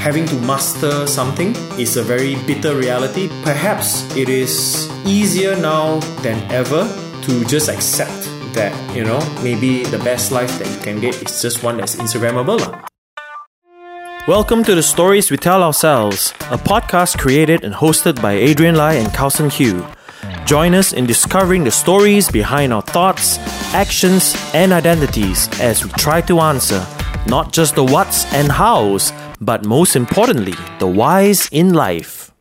[0.00, 3.28] having to master something is a very bitter reality.
[3.42, 6.88] Perhaps it is easier now than ever
[7.20, 8.24] to just accept
[8.54, 11.96] that, you know, maybe the best life that you can get is just one that's
[11.96, 12.82] Instagrammable.
[14.26, 18.94] Welcome to the Stories We Tell Ourselves, a podcast created and hosted by Adrian Lai
[18.94, 19.86] and Kausern Hugh.
[20.46, 23.36] Join us in discovering the stories behind our thoughts,
[23.74, 26.86] actions, and identities as we try to answer
[27.26, 32.32] not just the whats and hows, but most importantly, the whys in life.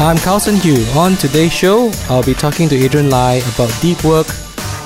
[0.00, 0.84] I'm Kausern Hugh.
[0.96, 4.28] On today's show, I'll be talking to Adrian Lai about deep work,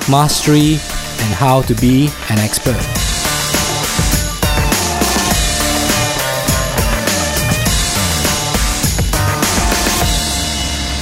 [0.09, 3.02] mastery, and how to be an expert.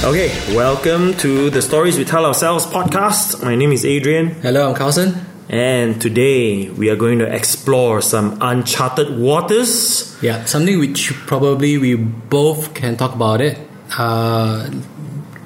[0.03, 3.43] Okay, welcome to the Stories We Tell Ourselves podcast.
[3.43, 5.23] My name is Adrian, Hello, I'm Kausern.
[5.47, 10.17] and today we are going to explore some uncharted waters.
[10.23, 13.59] Yeah, something which probably we both can talk about it.
[13.95, 14.71] Uh,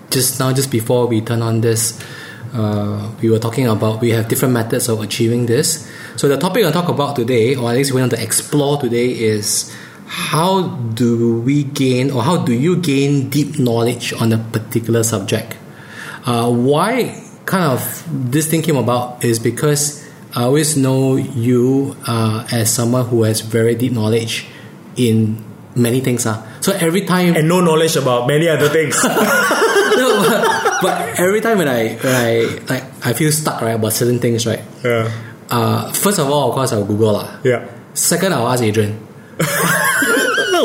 [0.09, 2.01] just now, just before we turn on this,
[2.53, 5.89] uh, we were talking about we have different methods of achieving this.
[6.15, 9.07] So the topic I'll talk about today, or at least we want to explore today,
[9.11, 9.75] is
[10.07, 15.57] how do we gain, or how do you gain deep knowledge on a particular subject?
[16.25, 17.81] Uh, why kind of
[18.31, 23.41] this thing came about is because I always know you uh, as someone who has
[23.41, 24.47] very deep knowledge
[24.95, 25.43] in
[25.75, 26.25] many things.
[26.25, 26.41] Uh.
[26.61, 29.01] So every time, And no knowledge about many other things.
[29.03, 30.21] no,
[30.81, 32.29] but, every time when I when I
[32.67, 34.61] like I feel stuck right about certain things right.
[34.83, 35.11] yeah.
[35.49, 37.37] Uh, first of all, of course, I'll Google lah.
[37.43, 37.69] Yeah.
[37.93, 38.97] Second, I'll ask Adrian.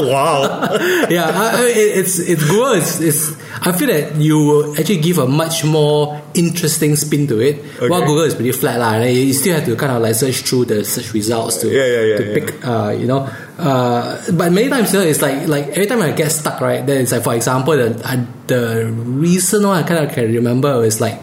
[0.08, 0.40] wow.
[1.10, 2.72] yeah, I, I, it- it's it's Google.
[2.72, 7.40] It's, it's I feel that you will actually give a much more interesting spin to
[7.40, 7.60] it.
[7.90, 10.40] While Google is pretty flat lah, and you still have to kind of like search
[10.42, 12.46] through the search results to Yeah, yeah, yeah, to pick.
[12.66, 13.28] Uh, you know,
[13.58, 16.84] uh, but many times you know, it's like like every time I get stuck, right?
[16.84, 20.82] Then it's like for example, the uh, the recent one I kind of can remember
[20.84, 21.20] is like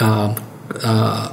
[0.00, 0.34] um,
[0.82, 1.32] uh,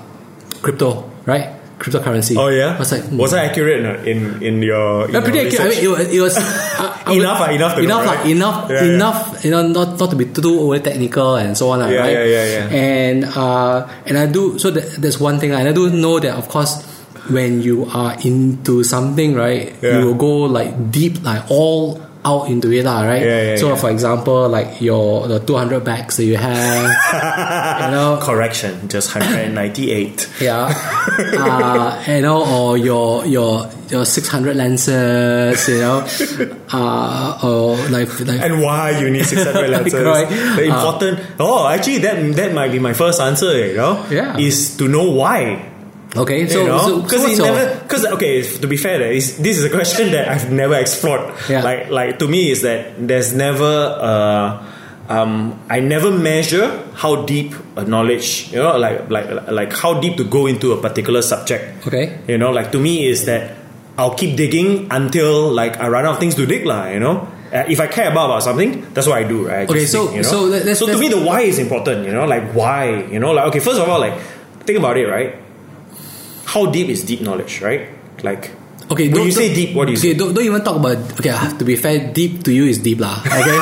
[0.62, 1.56] crypto, right?
[1.82, 2.38] Cryptocurrency.
[2.38, 2.76] Oh yeah.
[2.76, 5.10] I was like, was that accurate no, in in your?
[5.10, 5.66] In yeah, pretty accurate.
[5.66, 6.36] I mean, it was, it was
[6.78, 8.18] I- I Enough, would- ah, enough to know, enough, right?
[8.22, 8.94] like, enough, Yeah, yeah.
[8.94, 9.22] enough.
[9.44, 12.14] You know, not not to be too over technical and so on, ah, Yeah, right?
[12.14, 12.66] yeah, yeah, yeah.
[12.70, 16.38] And uh, and I do so that, that's one thing, and I do know that
[16.38, 16.86] of course
[17.34, 20.00] when you are into something, right, Yeah.
[20.00, 23.22] you will go like deep, like all out into it, lah, right?
[23.22, 23.76] Yeah, yeah, so yeah.
[23.76, 29.10] for example, like your the two hundred bags that you have, you know, Correction, just
[29.12, 30.30] hundred and ninety-eight.
[30.42, 36.06] yeah, uh, you know, or your your your six hundred lenses, you know,
[36.74, 39.94] uh, or like like And why you need six hundred lenses?
[39.94, 40.30] Right.
[40.30, 41.20] The important.
[41.40, 43.50] oh, actually, that that might be my first answer.
[43.58, 44.38] You know, Yeah.
[44.38, 45.71] is to know why.
[46.16, 47.80] Okay, so you know, so, because so never.
[47.82, 51.22] Because okay, to be fair, is- this is a question that I've never explored.
[51.50, 51.64] Yeah.
[51.64, 53.66] Like like to me is that there's never.
[54.00, 54.68] Uh,
[55.10, 60.16] um, I never measure how deep a knowledge, you know, like like like how deep
[60.18, 61.86] to go into a particular subject.
[61.88, 63.58] okay, You know, like to me is that
[63.98, 66.88] I'll keep digging until like I run out of things to dig, lah.
[66.88, 69.68] You know, uh, if I care about, about something, that's what I do, right?
[69.68, 70.30] I Okay, so- dig, you know?
[70.32, 72.08] so let's- so to let's- me the why is important.
[72.08, 73.04] You know, like why?
[73.12, 74.16] You know, like okay, first of all, like
[74.64, 75.36] think about it, right?
[76.52, 77.88] How deep is deep knowledge, right?
[78.28, 78.52] Like
[78.92, 79.08] okay.
[79.08, 80.18] when you say deep, what do you okay, say?
[80.20, 81.00] Don't, don't even talk about.
[81.16, 83.24] Okay, to be fair, deep to you is deep lah.
[83.24, 83.58] Okay,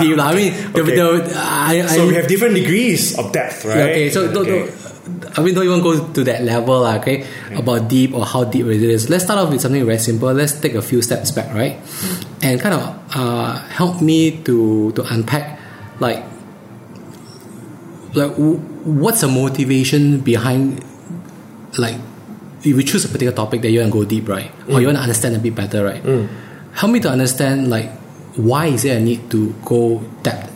[0.02, 0.32] deep lah.
[0.32, 0.96] I mean, the, Okay.
[0.96, 3.92] the, I, I, So we have different degrees of depth, right?
[3.92, 4.64] Okay, so don't, Okay.
[4.64, 7.26] don't, I mean, don't even go to that level, lah, okay?
[7.52, 9.10] About deep or how deep it is.
[9.10, 10.32] Let's start off with something very simple.
[10.32, 11.76] Let's take a few steps back, right?
[12.40, 12.82] And kind of
[13.12, 15.58] uh, help me to to unpack,
[16.00, 16.22] like,
[18.14, 20.84] like w- what's the motivation behind,
[21.78, 21.96] like,
[22.60, 24.50] if you choose a particular topic that you want to go deep, right?
[24.68, 25.08] Or you want to mm.
[25.08, 26.02] understand a bit better, right?
[26.02, 26.28] Mm.
[26.74, 27.90] Help me to understand, like,
[28.36, 30.50] why is there a need to go depth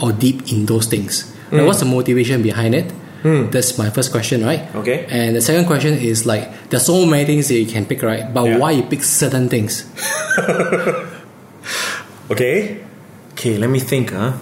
[0.00, 1.34] or deep in those things?
[1.50, 1.94] Like, what's the mm.
[1.94, 2.92] motivation behind it?
[3.22, 4.72] That's my first question, right?
[4.76, 5.06] Okay.
[5.10, 8.32] And the second question is like, there's so many things that you can pick, right?
[8.32, 8.58] But Yeah.
[8.58, 9.84] why you pick certain things?
[12.30, 12.84] Okay.
[13.32, 14.32] Okay, let me think, huh?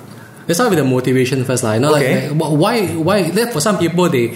[0.49, 2.29] Let's start with the motivation first, like, you know, Okay.
[2.29, 3.21] like, like, why, why?
[3.23, 4.35] Like, for some people, they,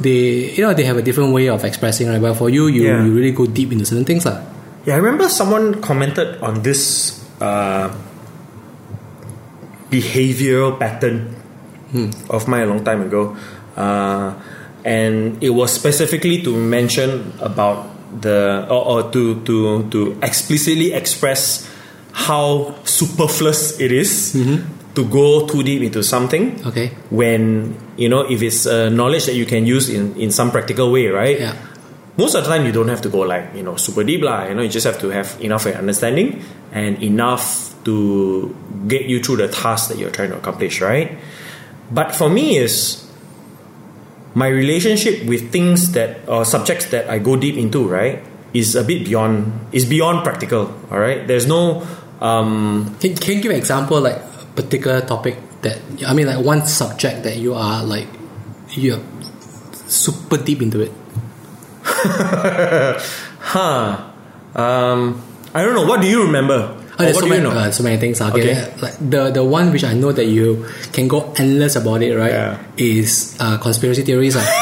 [0.00, 2.20] they, you know, they have a different way of expressing, right?
[2.20, 3.04] But for you, you, Yeah.
[3.04, 4.40] you really go deep into certain things, lah.
[4.86, 7.90] Yeah, I remember someone commented on this uh,
[9.90, 11.34] behavioral pattern
[12.30, 13.36] of mine a long time ago,
[13.76, 14.34] uh,
[14.84, 17.88] and it was specifically to mention about
[18.20, 21.68] the or, or to to to explicitly express
[22.12, 24.34] how superfluous it is
[24.98, 26.90] to go too deep into something Okay.
[27.14, 30.90] when you know if it's uh, knowledge that you can use in in some practical
[30.90, 31.54] way right Yeah.
[32.18, 34.50] most of the time you don't have to go like you know super deep lah.
[34.50, 36.42] You know, you just have to have enough of understanding
[36.74, 38.50] and enough to
[38.90, 41.14] get you through the task that you're trying to accomplish, right?
[41.94, 43.06] But for me is
[44.34, 48.18] my relationship with things that or subjects that I go deep into, right,
[48.50, 50.74] is a bit beyond is beyond practical.
[50.90, 51.86] All right, there's no
[52.20, 54.18] um, Can, can you give an example, like
[54.58, 58.08] particular topic that I mean, like one subject that you are like
[58.74, 58.98] you're
[59.86, 60.92] super deep into it?
[63.40, 64.10] huh.
[64.54, 65.22] Um,
[65.54, 65.86] I don't know.
[65.86, 66.74] What do you remember?
[66.98, 67.60] Oh, there's what so do you many, know?
[67.60, 68.20] uh, so many things.
[68.20, 68.74] Okay, Okay.
[68.82, 72.32] like the the one which I know that you can go endless about it, right?
[72.34, 72.58] Yeah.
[72.76, 74.34] Is uh, conspiracy theories.
[74.36, 74.42] ah.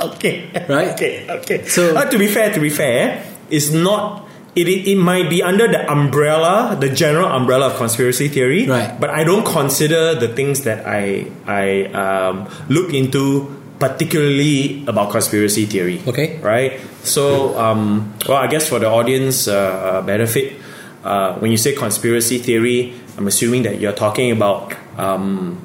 [0.16, 0.48] Okay.
[0.68, 0.96] Right?
[0.96, 1.28] Okay.
[1.28, 1.58] Okay.
[1.68, 3.20] So- uh, to be fair, to be fair,
[3.52, 4.26] it's not.
[4.68, 8.92] It, it, might be under the umbrella, the general umbrella of conspiracy theory, Right.
[9.00, 13.48] But I don't consider the things that I I um, look into
[13.80, 16.00] particularly about conspiracy theory.
[16.06, 16.36] Okay.
[16.44, 16.78] right?
[17.02, 20.60] So, um, well, I guess for the audience uh, uh, benefit,
[21.02, 25.56] uh, when you say conspiracy theory, I'm assuming that you're talking about um,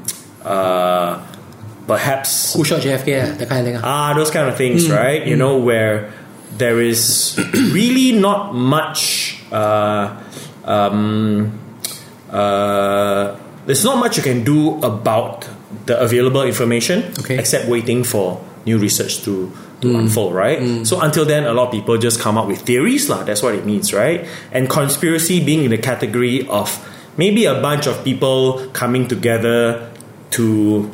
[0.43, 1.19] uh,
[1.87, 3.19] perhaps Who shot JFK?
[3.19, 3.75] ah, That kind of thing.
[3.83, 3.83] ah.
[3.83, 5.25] Ah, those kind of things, right?
[5.27, 6.13] You know, where
[6.57, 7.37] there is
[7.73, 9.39] really not much.
[9.51, 10.21] Uh,
[10.65, 11.59] um,
[12.31, 15.47] uh, there's not much you can do about
[15.85, 17.37] the available information, Okay.
[17.37, 19.51] except waiting for new research to
[19.81, 20.87] to unfold, right?
[20.87, 23.23] So until then, a lot of people just come up with theories, lah.
[23.23, 24.25] That's what it means, right?
[24.51, 26.71] And conspiracy being in the category of
[27.17, 29.91] maybe a bunch of people coming together
[30.31, 30.89] to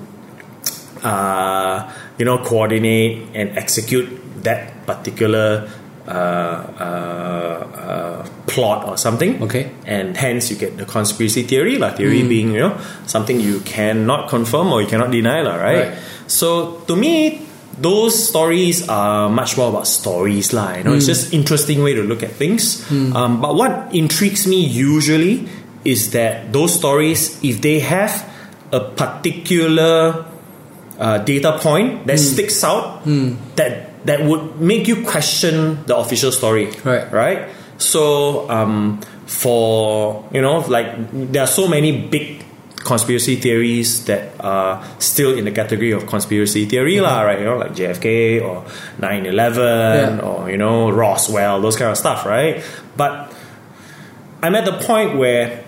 [1.03, 4.09] uh, you know, coordinate and execute
[4.43, 5.69] that particular
[6.07, 9.41] uh, uh, uh, plot or something.
[9.43, 9.71] Okay.
[9.85, 11.91] And hence you get the conspiracy theory, lah.
[11.91, 15.89] Theory being, you know, something you cannot confirm or you cannot deny, lah, right?
[15.89, 15.97] Right.
[16.25, 17.45] So to me,
[17.77, 20.73] those stories are much more about stories, lah.
[20.75, 22.81] You know, it's just interesting way to look at things.
[22.91, 25.47] Um, but what intrigues me usually
[25.85, 28.25] is that those stories, if they have
[28.71, 30.25] a particular
[30.99, 33.03] uh, data point that sticks out
[33.55, 37.11] that that would make you question the official story Right.
[37.11, 42.43] right so um, for you know like there are so many big
[42.81, 47.57] conspiracy theories that are still in the category of conspiracy theory lah, right you know
[47.57, 48.65] like JFK or
[48.97, 50.19] 9-11 Yeah.
[50.25, 52.63] or you know Roswell those kind of stuff right
[52.97, 53.31] but
[54.41, 55.63] I'm at the point where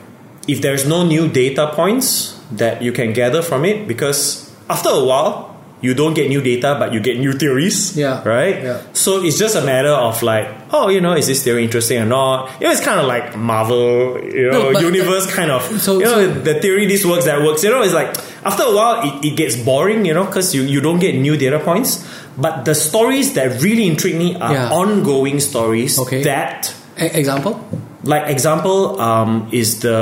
[0.48, 5.04] if there's no new data points that you can gather from it, because after a
[5.06, 5.53] while
[5.84, 7.96] you don't get new data, but you get new theories.
[7.96, 8.24] Yeah.
[8.28, 8.64] Right.
[8.64, 8.82] Yeah.
[8.94, 12.06] So it's just a matter of like, oh, you know, is this theory interesting or
[12.06, 12.50] not?
[12.60, 15.62] You know, it's kind of like Marvel, you know, No, universe kind of.
[15.82, 17.64] So- you know, so- the theory this works, that works.
[17.64, 20.06] You know, it's like after a while it, it gets boring.
[20.06, 22.02] You know, because you you don't get new data points.
[22.36, 24.70] But the stories that really intrigue me are Yeah.
[24.72, 26.24] ongoing stories Okay.
[26.24, 27.60] that E- example?
[28.04, 29.96] Like example um, is the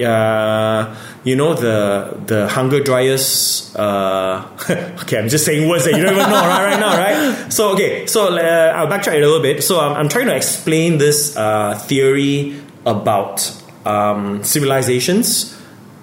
[0.00, 3.74] uh, you know the the Younger Dryas.
[3.76, 4.48] Uh,
[5.04, 7.52] okay, I'm just saying words that you don't even know right, right now, right?
[7.52, 9.62] So okay, so uh, I'll backtrack a little bit.
[9.62, 12.56] So I'm, I'm trying to explain this uh, theory
[12.86, 13.52] about
[13.84, 15.52] um, civilizations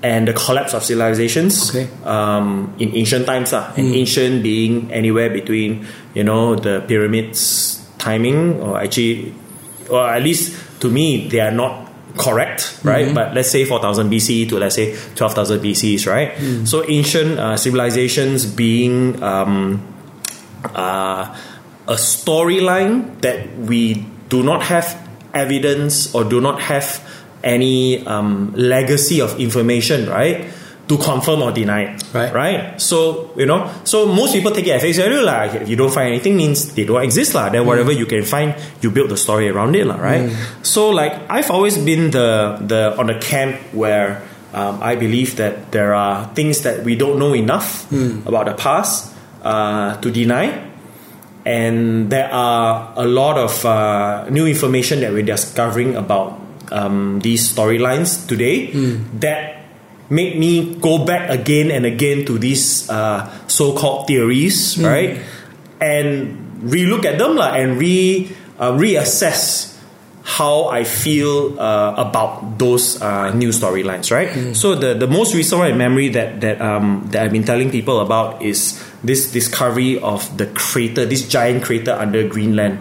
[0.04, 1.88] and the collapse of civilizations Okay.
[2.04, 3.74] um, in ancient times, lah.
[3.76, 9.34] and ancient being anywhere between you know the pyramids timing or actually
[9.90, 13.10] or at least to me they are not correct right?
[13.16, 16.38] But let's say 4000 bc to let's say 12000 bcs right?
[16.68, 19.82] So ancient uh, civilizations being um,
[20.76, 21.34] uh,
[21.88, 24.86] a storyline that we do not have
[25.34, 27.02] evidence or do not have
[27.44, 30.53] any um, legacy of information right
[30.88, 31.96] to confirm or deny.
[31.96, 32.34] It Right.
[32.34, 32.62] right?
[32.82, 35.92] So you know so most people take it at face value like if you don't
[35.94, 37.48] find anything means they don't exist lah.
[37.50, 40.28] Then whatever you can find you build the story around it lah right?
[40.62, 44.22] So like I've always been the the on the camp where
[44.54, 47.88] um, I believe that there are things that we don't know enough
[48.28, 49.10] about the past
[49.42, 50.70] uh, to deny.
[51.46, 56.40] And there are a lot of uh, new information that we're discovering about
[56.72, 58.72] um, these storylines today
[59.20, 59.63] that
[60.10, 65.22] make me go back again and again to these uh, so-called theories, right?
[65.80, 68.30] And relook at them lah, and re
[68.60, 69.72] uh, reassess
[70.24, 74.32] how I feel uh, about those uh, new storylines, right?
[74.56, 77.70] So the, the most recent one in memory that that um, that I've been telling
[77.72, 82.80] people about is this discovery of the crater, this giant crater under Greenland,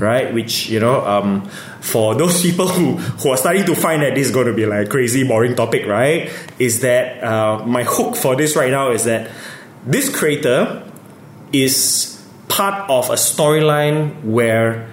[0.00, 0.32] right?
[0.32, 1.44] Which you know, um,
[1.80, 4.66] for those people who who are starting to find that this is going to be
[4.66, 6.30] like crazy boring topic, right?
[6.58, 9.30] Is that uh, my hook for this right now is that
[9.84, 10.84] this crater
[11.52, 14.90] is part of a storyline where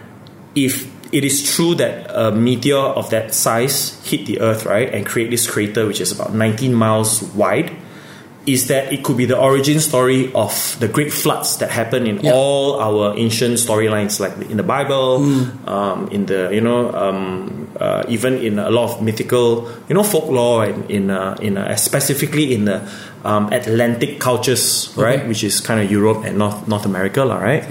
[0.56, 5.06] if it is true that a meteor of that size hit the Earth, right, and
[5.06, 7.72] create this crater which is about 19 miles wide,
[8.46, 12.20] is that it could be the origin story of the great floods that happen in
[12.22, 12.34] Yeah.
[12.34, 15.68] all our ancient storylines, like in the Bible, Hmm.
[15.68, 20.04] um, in the you know, um, uh, even in a lot of mythical, you know,
[20.04, 22.82] folklore, and in uh, in uh, specifically in the
[23.26, 27.66] um, Atlantic cultures, right, which is kind of Europe and North North America, lah, right,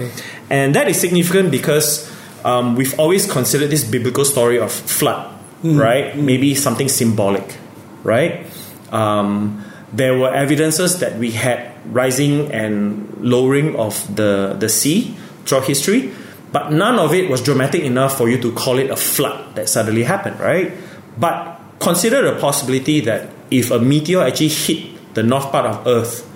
[0.51, 2.03] and that is significant because
[2.43, 5.23] um, we've always considered this biblical story of flood,
[5.63, 7.55] right, maybe something symbolic,
[8.03, 8.43] right.
[9.95, 16.11] There were evidences that we had rising and lowering of the, the sea throughout history,
[16.51, 19.69] but none of it was dramatic enough for you to call it a flood that
[19.69, 20.73] suddenly happened, right?
[21.17, 26.29] But consider the possibility that if a meteor actually hit the north part of Earth,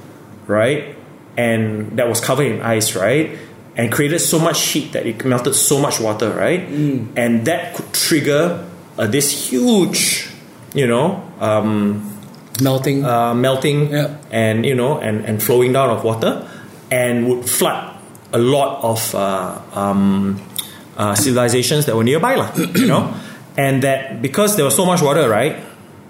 [0.48, 0.96] right,
[1.36, 3.38] and that was covered in ice, right,
[3.76, 6.62] and created so much heat that it melted so much water, right,
[7.16, 8.66] and that could trigger
[8.98, 10.30] uh, this huge,
[10.74, 12.19] you know, um,
[12.62, 13.04] melting.
[13.06, 14.16] uh, melting Yeah.
[14.32, 16.48] and you know and, and flowing down of water
[16.92, 17.96] and would flood
[18.34, 20.42] a lot of uh, um,
[20.98, 23.14] uh, civilizations that were nearby lah, you know
[23.58, 25.56] and that because there was so much water right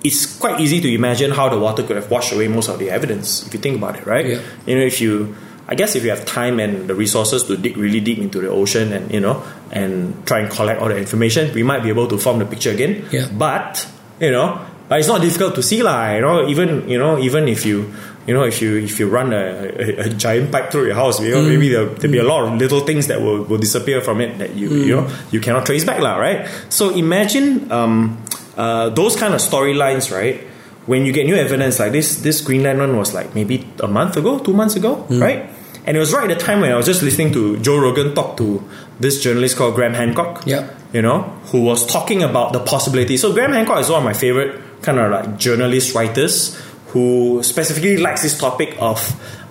[0.04, 2.90] it's quite easy to imagine how the water could have washed away most of the
[2.90, 4.40] evidence if you think about it right Yeah.
[4.66, 5.36] you know if you
[5.70, 8.50] I guess if you have time and the resources to dig really deep into the
[8.50, 12.08] ocean and you know and try and collect all the information, we might be able
[12.08, 13.06] to form the picture again.
[13.12, 13.30] Yeah.
[13.30, 13.86] But
[14.20, 16.12] you know, but it's not difficult to see lah.
[16.18, 17.94] You know, even you know, even if you
[18.28, 21.22] you know if you if you run a, a, a giant pipe through your house,
[21.22, 24.02] you know, maybe there'll, there'll be a lot of little things that will, will disappear
[24.02, 26.50] from it that you you know you cannot trace back lah, right?
[26.74, 28.18] So imagine um,
[28.58, 30.42] uh, those kind of storylines, right?
[30.90, 34.18] When you get new evidence like this, this Greenland one was like maybe a month
[34.18, 35.50] ago, two months ago, right?
[35.86, 38.14] And it was right at the time when I was just listening to Joe Rogan
[38.14, 38.62] talk to
[39.00, 40.70] this journalist called Graham Hancock Yeah.
[40.94, 43.18] you know, who was talking about the possibility.
[43.18, 46.56] So Graham Hancock is one of my favorite kind of like journalist writers
[46.88, 49.00] who specifically likes this topic of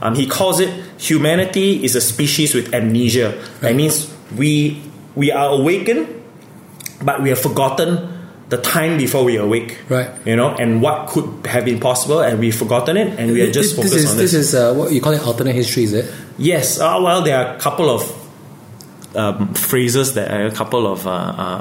[0.03, 3.43] um, he calls it humanity is a species with amnesia.
[3.61, 4.83] That means we
[5.15, 6.09] we are awakened,
[7.03, 8.15] but we have forgotten
[8.49, 9.79] the time before we awake.
[9.89, 10.11] Right.
[10.25, 13.51] You know, and what could have been possible, and we've forgotten it, and we are
[13.51, 14.33] just this, focused this is, on this.
[14.33, 16.13] This is uh, what you call it alternate history, is it?
[16.39, 16.81] Yes.
[16.81, 18.03] Uh, well, there are a couple of
[19.19, 21.15] um, phrases that are a couple of uh, uh,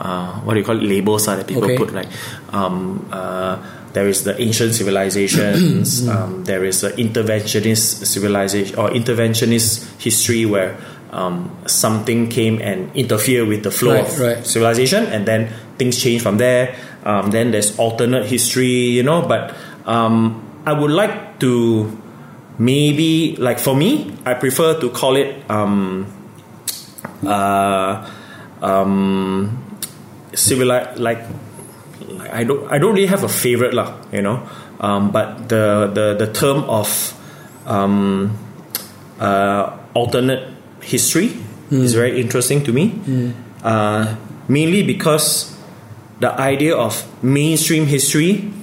[0.09, 1.77] uh, what do you call it labels uh, that people Okay.
[1.77, 2.07] put like
[2.53, 3.57] um, uh,
[3.93, 6.07] there is the ancient civilizations.
[6.13, 10.77] um, there is the interventionist civilization or interventionist history where
[11.11, 14.45] um, something came and interfered with the flow Right, of right.
[14.45, 15.49] civilization, and then
[15.79, 16.75] things change from there.
[17.05, 19.21] Um, then there's alternate history, you know.
[19.25, 19.55] But
[19.87, 21.89] um, I would like to
[22.59, 26.05] maybe like for me, I prefer to call it um,
[27.25, 28.09] uh,
[28.61, 29.57] um,
[30.33, 31.21] civili- like like,
[32.31, 34.43] I don't I don't really have a favorite lah, you know.
[34.79, 36.87] Um, but the the the term of
[37.65, 38.37] um,
[39.19, 41.33] uh, alternate history
[41.71, 42.93] is very interesting to me.
[43.63, 44.15] Uh,
[44.47, 45.51] mainly because
[46.21, 48.53] the idea of mainstream history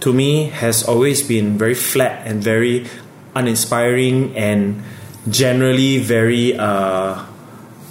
[0.00, 2.86] to me has always been very flat and very
[3.34, 4.82] uninspiring and
[5.30, 7.18] generally very uh,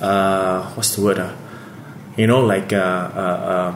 [0.01, 1.19] uh, what's the word?
[1.19, 1.33] Uh?
[2.17, 3.75] You know, like uh, uh,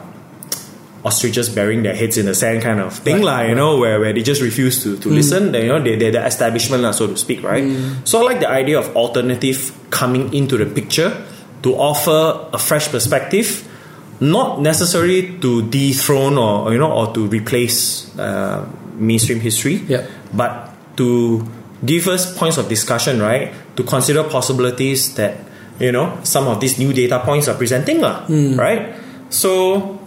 [1.04, 3.40] ostriches burying their heads in the sand kind of thing, Right, lah.
[3.48, 5.52] you know, where, where they just refuse to, to listen.
[5.52, 7.64] They, you know, they, they're the establishment, lah, so to speak, right?
[8.04, 11.14] So I like the idea of alternative coming into the picture
[11.62, 13.62] to offer a fresh perspective,
[14.20, 20.06] not necessarily to dethrone or you know or to replace uh, mainstream history, Yeah.
[20.34, 21.46] but to
[21.84, 23.52] give us points of discussion, right?
[23.76, 25.36] To consider possibilities that
[25.78, 28.94] you know some of these new data points are presenting, lah, right?
[29.30, 29.98] So,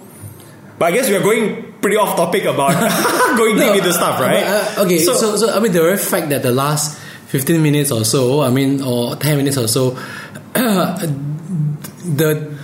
[0.77, 2.73] but I guess we are going pretty off topic about
[3.37, 4.43] going deep into stuff, right?
[4.43, 6.97] Uh, okay, so, so, I mean, the very fact that the last
[7.27, 9.91] 15 minutes or so, I mean, or 10 minutes or so,
[10.53, 11.09] the,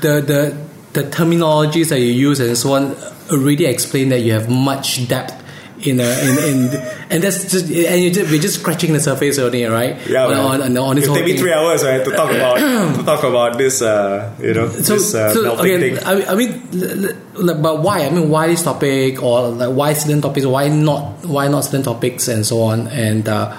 [0.01, 0.57] the, the,
[0.93, 2.95] the terminologies that you use and so on
[3.31, 5.44] already explain that you have much depth
[5.87, 6.75] in, a, in, in
[7.09, 10.61] and that's just and you just, we're just scratching the surface only right yeah, on,
[10.61, 13.23] on, on this It'll whole take me three hours right, to talk about to talk
[13.23, 16.05] about this, uh, you know, so, this uh, so melting okay, thing.
[16.05, 18.05] I, I mean, but why?
[18.05, 20.45] I mean, why this topic, or like why certain topics?
[20.45, 21.25] Why not?
[21.25, 22.87] Why not certain topics, and so on?
[22.87, 23.55] And uh,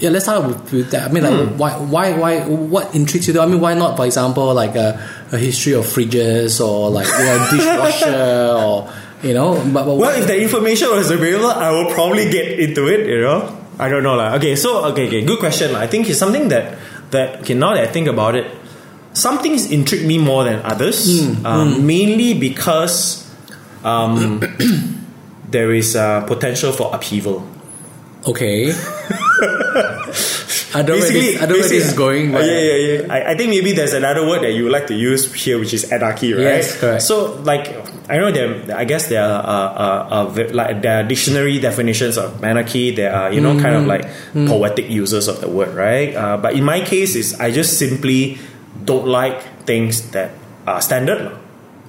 [0.00, 1.08] yeah, let's start with, with that.
[1.08, 1.56] I mean, like, Hmm.
[1.56, 2.40] why, why, why?
[2.46, 3.40] What intrigues you?
[3.40, 3.96] I mean, why not?
[3.96, 5.00] For example, like a,
[5.32, 8.92] a history of fridges, or like you know, dishwasher, or
[9.24, 9.56] you know.
[9.72, 13.06] But, but Well, if the information was available, I will probably get into it.
[13.08, 14.36] You know, I don't know lah.
[14.36, 15.72] Okay, so okay, okay, good question.
[15.72, 15.80] lah.
[15.80, 16.76] I think it's something that
[17.10, 17.54] that okay.
[17.54, 18.46] Now that I think about it,
[19.14, 23.24] some things intrigue me more than others, Hmm, um, mainly because
[23.82, 24.40] um,
[25.50, 27.46] there is uh, potential for upheaval.
[28.26, 28.72] Okay.
[30.76, 32.30] I don't know where this, I don't know where this is going.
[32.30, 33.12] Oh, But yeah, yeah, yeah.
[33.12, 35.72] I, I think maybe there's another word that you would like to use here, which
[35.72, 36.42] is anarchy, right?
[36.42, 37.02] Yes, correct.
[37.02, 37.68] So, like,
[38.10, 38.74] I know there.
[38.76, 42.90] I guess there are uh, uh, uh, like there are dictionary definitions of anarchy.
[42.90, 44.04] There are you know kind of like
[44.34, 46.14] poetic uses of the word, right?
[46.14, 48.38] Uh, but in my case, is I just simply
[48.84, 50.32] don't like things that
[50.66, 51.38] are standard,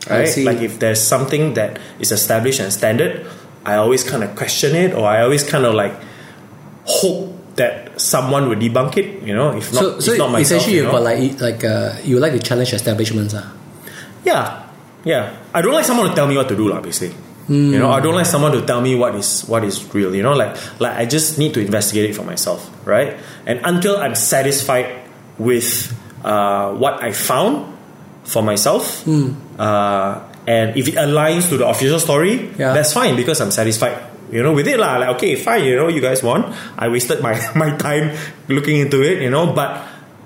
[0.10, 0.30] right?
[0.46, 3.26] Like if there's something that is established and standard,
[3.66, 5.94] I always kind of question it, or I always kind of like
[6.86, 9.24] hope that someone would debunk it.
[9.24, 10.92] You know, if not, so, so if not myself, essentially, you know?
[10.92, 13.52] got like like uh, you like to challenge establishments, ah.
[14.24, 14.66] Yeah,
[15.04, 15.36] yeah.
[15.54, 16.82] I don't like someone to tell me what to do, lah.
[16.82, 17.16] Basically,
[17.48, 20.14] you know, I don't like someone to tell me what is what is real.
[20.16, 23.18] You know, like like I just need to investigate it for myself, right?
[23.46, 24.90] And until I'm satisfied
[25.38, 25.94] with
[26.26, 27.72] uh, what I found
[28.26, 32.74] for myself, uh, and if it aligns to the official story, Yeah.
[32.74, 33.98] that's fine because I'm satisfied.
[34.32, 34.98] You know, with it lah.
[34.98, 35.64] Like okay, fine.
[35.64, 36.54] You know, you guys won.
[36.78, 38.16] I wasted my my time
[38.48, 39.22] looking into it.
[39.22, 39.86] You know, but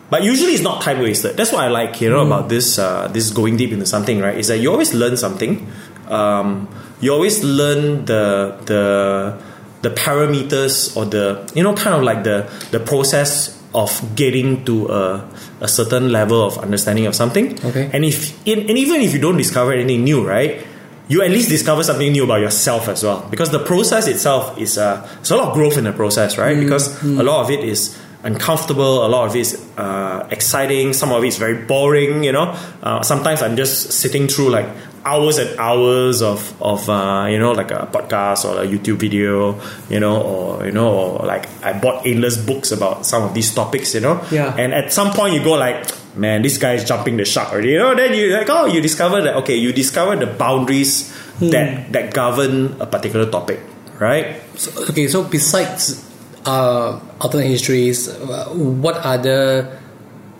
[0.10, 1.38] but usually it's not time wasted.
[1.38, 4.38] That's what I like, you know, about this uh, this going deep into something, right?
[4.38, 5.70] Is that you always learn something.
[6.08, 6.68] Um,
[7.00, 9.38] you always learn the the
[9.82, 14.88] the parameters or the you know kind of like the the process of getting to
[14.90, 15.30] a,
[15.62, 17.54] a certain level of understanding of something.
[17.64, 17.90] Okay.
[17.94, 20.66] And if in, and even if you don't discover anything new, right?
[21.10, 24.78] You at least discover something new about yourself as well, because the process itself is
[24.78, 26.58] uh, there's a lot of growth in the process, right?
[26.58, 31.12] Because a lot of it is uncomfortable, a lot of it is uh, exciting, some
[31.12, 32.24] of it is very boring.
[32.24, 34.68] You know, uh, sometimes I'm just sitting through like
[35.06, 39.60] hours and hours of of uh, you know like a podcast or a YouTube video,
[39.90, 43.54] you know, or you know, or like I bought endless books about some of these
[43.54, 44.54] topics, you know, Yeah.
[44.58, 47.70] and at some point you go like, man, this guy is jumping the shark already.
[47.70, 51.92] You know, then you like, oh, you discover that okay, you discover the boundaries that
[51.94, 53.60] that govern a particular topic,
[54.00, 54.42] right?
[54.60, 56.04] So, okay, so besides
[56.46, 59.80] uh, alternate histories, uh, what other?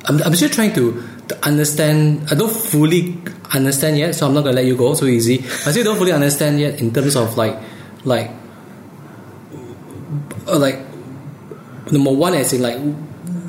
[0.06, 2.28] I'm, I'm still trying to, to understand.
[2.32, 3.16] I don't fully
[3.58, 5.40] understand yet, so I'm not gonna let you go so easy.
[5.66, 7.58] I still don't fully understand yet in terms of like,
[8.06, 8.32] like,
[10.46, 10.80] like
[11.92, 12.78] number one as in like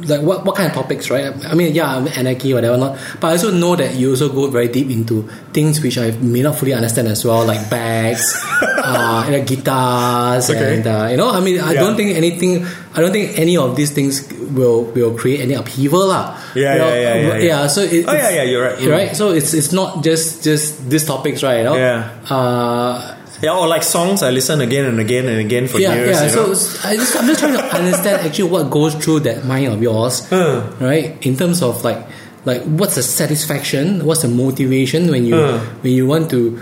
[0.08, 3.28] like what, what kind of topics right i mean yeah I'm anarchy whatever not but
[3.28, 6.56] i also know that you also go very deep into things which i may not
[6.56, 8.22] fully understand as well like bags
[8.62, 10.76] uh, you know, guitars Okay.
[10.78, 11.80] and uh, you know i mean i Yeah.
[11.80, 16.08] don't think anything i don't think any of these things will will create any upheaval
[16.10, 16.34] lah.
[16.58, 17.66] Yeah, You know, yeah, yeah, yeah, yeah.
[17.70, 18.78] so it, Oh, yeah, yeah, you're right.
[18.82, 18.90] Mm.
[18.90, 21.78] right so it's it's not just just these topics right you know?
[21.78, 22.10] Yeah.
[22.26, 26.20] uh, Yeah, or like songs I listen again and again and again for yeah, years.
[26.20, 26.28] yeah.
[26.28, 26.52] So know?
[26.84, 30.30] I just, I'm just trying to understand actually what goes through that mind of yours,
[30.32, 30.70] Uh.
[30.80, 31.16] right?
[31.26, 32.04] In terms of like,
[32.44, 35.58] like what's the satisfaction, what's the motivation when you Uh.
[35.80, 36.60] when you want to,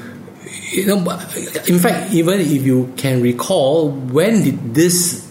[0.73, 0.97] you know.
[1.67, 5.27] In fact, even if you can recall, when did this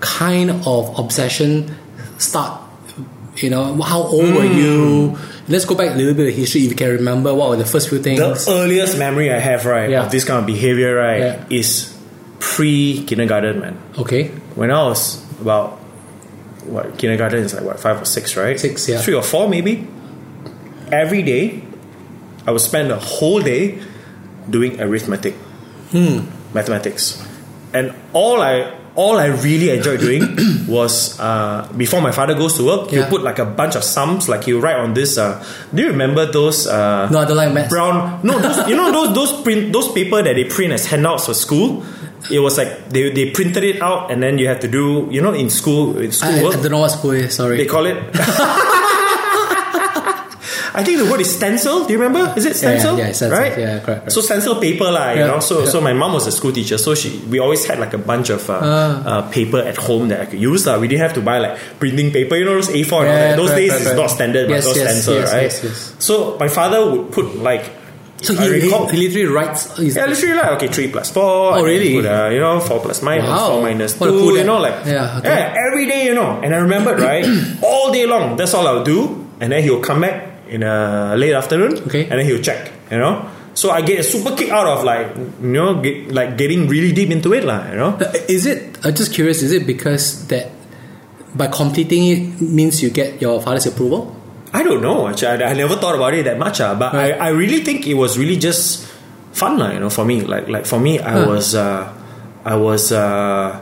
[0.00, 1.76] kind of obsession
[2.18, 2.60] start?
[3.42, 5.16] You know, how old were you?
[5.48, 6.62] Let's go back a little bit of history.
[6.62, 8.20] If you can remember, what were the first few things?
[8.20, 10.04] the earliest memory I have, right, Yeah.
[10.04, 11.44] of this kind of behavior, right, Yeah.
[11.50, 11.92] is
[12.38, 13.76] pre kindergarten, man.
[13.98, 15.78] okay, When I was about
[16.66, 18.58] what kindergarten is like what five or six, right?
[18.60, 18.98] Six, yeah.
[19.00, 19.86] three or four maybe.
[20.92, 21.62] Every day,
[22.46, 23.78] I would spend a whole day
[24.48, 25.34] doing arithmetic,
[25.92, 26.26] Hmm.
[26.54, 27.22] mathematics,
[27.72, 30.36] and all I all I really enjoyed doing
[30.68, 34.28] was uh, before my father goes to work, he'll put like a bunch of sums,
[34.28, 35.16] like he'll write on this.
[35.16, 36.66] Uh, do you remember those?
[36.66, 37.68] Uh, no, I don't like maths.
[37.72, 41.26] brown no those, you know those those print those paper that they print as handouts
[41.26, 41.84] for school
[42.30, 45.22] it was like they, they printed it out and then you have to do you
[45.22, 47.34] know in school in school I, I don't know what school is.
[47.34, 47.56] Sorry.
[47.56, 47.96] they call it
[50.74, 51.84] I think the word is stencil.
[51.86, 52.32] Do you remember?
[52.36, 52.98] Is it Yeah, yeah, stencil?
[52.98, 53.38] yeah, stencil.
[53.38, 53.52] Right.
[53.58, 54.12] Yeah, correct, correct.
[54.12, 54.84] So stencil paper.
[54.90, 55.40] You Yeah, know.
[55.40, 55.70] So yeah.
[55.70, 58.30] so my mom was a school teacher, so she we always had like a bunch
[58.30, 58.68] of uh, Ah.
[59.06, 60.66] uh, paper at home that I could use.
[60.66, 60.78] lah.
[60.78, 62.36] We didn't have to buy like printing paper.
[62.36, 63.02] You know those A4.
[63.02, 63.36] and all that.
[63.36, 65.42] Those correct, days correct, it's not standard, but Yes, those yes, stencil, yes, right?
[65.50, 65.94] yes, yes.
[65.98, 67.64] So my father would put like.
[68.22, 69.72] So he, recall- he literally writes.
[69.80, 71.56] Yeah, literally like okay, three plus four.
[71.56, 71.94] Oh, really?
[71.96, 73.48] Put, uh, you know, four plus minus Wow.
[73.56, 74.12] four minus two.
[74.12, 75.54] cool You know, like Yeah, okay.
[75.56, 76.36] every day, you know.
[76.44, 77.24] And I remembered right,
[77.64, 78.36] all day long.
[78.36, 81.78] That's all I would do, and then he'll come back in a late afternoon.
[81.86, 82.02] Okay.
[82.10, 82.70] and then he'll check.
[82.90, 86.34] You know, so I get a super kick out of like you know, get, like
[86.36, 87.70] getting really deep into it, lah.
[87.70, 87.90] You know.
[88.28, 88.78] is it?
[88.84, 89.42] I'm just curious.
[89.46, 90.50] Is it because that
[91.38, 94.10] by completing it means you get your father's approval?
[94.52, 95.06] I don't know.
[95.06, 96.58] Actually, I, I never thought about it that much.
[96.60, 97.14] Uh, but Right.
[97.14, 98.82] I, I really think it was really just
[99.30, 99.70] fun, lah.
[99.70, 100.26] You know, for me.
[100.26, 101.30] Like like for me, I Huh.
[101.30, 101.86] was uh,
[102.42, 103.54] I was uh,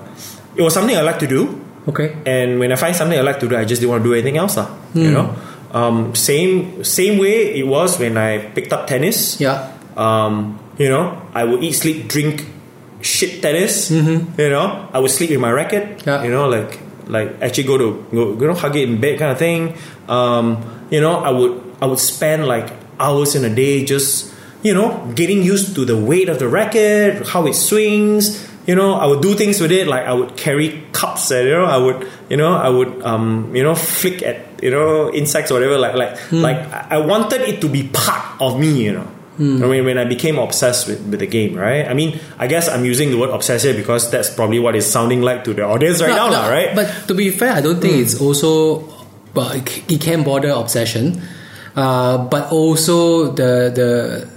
[0.57, 1.53] it was something I like to do.
[1.85, 2.17] Okay.
[2.25, 4.17] And when I find something I like to do, I just didn't want to do
[4.17, 4.73] anything else, lah.
[4.97, 5.37] You know.
[5.73, 9.41] Um, same same way it was when I picked up tennis.
[9.41, 9.73] Yeah.
[9.97, 12.47] Um, you know, I would eat, sleep, drink,
[13.01, 13.91] shit tennis.
[13.91, 14.41] Mm-hmm.
[14.41, 16.07] You know, I would sleep with my racket.
[16.07, 16.23] Yeah.
[16.23, 19.33] You know, like like actually go to go, you know hug it in bed kind
[19.33, 19.77] of thing.
[20.09, 24.75] Um, you know, I would I would spend like hours in a day just you
[24.75, 28.48] know getting used to the weight of the racket, how it swings.
[28.69, 31.31] You know, I would do things with it like I would carry cups.
[31.33, 34.71] And, you know, I would you know I would um, you know flick at you
[34.71, 35.79] know insects or whatever.
[35.81, 36.61] Like like like
[36.93, 38.85] I wanted it to be part of me.
[38.85, 39.09] You know.
[39.39, 41.87] I mean, when I became obsessed with, with the game, right?
[41.87, 44.89] I mean, I guess I'm using the word obsessed here because that's probably what it's
[44.91, 46.75] sounding like to the audience right No, now, no, right?
[46.75, 48.83] But to be fair, I don't think it's also,
[49.55, 51.23] it it can border obsession,
[51.77, 54.29] uh, but also the the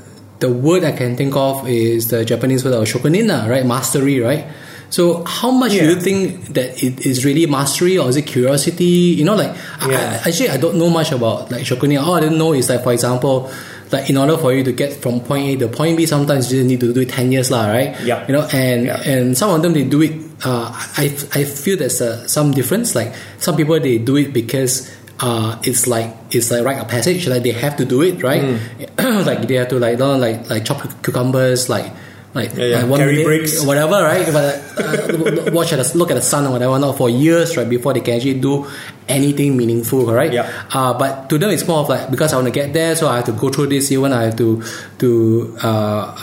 [0.42, 3.66] the word I can think of is the Japanese word of shokunin, lah, right?
[3.66, 4.46] Mastery, right?
[4.92, 9.16] So how much do you think that it is really mastery or is it curiosity?
[9.16, 10.20] You know, like I- Yeah.
[10.26, 12.04] I, actually I don't know much about like shokunin.
[12.04, 13.48] All I didn't know is like for example.
[13.92, 16.60] Like in order for you to get from point A to point B, sometimes you
[16.64, 17.92] just need to do it ten years, lah, right?
[18.08, 18.24] Yeah.
[18.28, 19.04] You know, and Yeah.
[19.04, 20.16] and some of them they do it.
[20.48, 22.96] Uh, I I feel there's uh, some difference.
[22.96, 23.12] Like
[23.44, 24.88] some people they do it because
[25.22, 27.28] uh, it's like it's like rite of passage.
[27.28, 28.42] Like they have to do it, right?
[28.42, 29.26] Mm.
[29.26, 31.92] like they have to like don't like like chop cucumbers, like
[32.34, 32.78] like, Yeah, yeah.
[32.82, 33.66] like one Carry minute, bricks.
[33.66, 34.26] whatever, right?
[34.32, 37.68] But uh, watch at the, look at the sun or whatever, not for years, right?
[37.70, 38.66] Before they can actually do
[39.10, 40.32] anything meaningful, right?
[40.32, 40.48] Yeah.
[40.72, 43.10] Uh, but to them, it's more of like because I want to get there, so
[43.10, 43.92] I have to go through this.
[43.92, 44.64] Even I have to
[45.00, 45.68] to uh,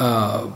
[0.00, 0.50] uh,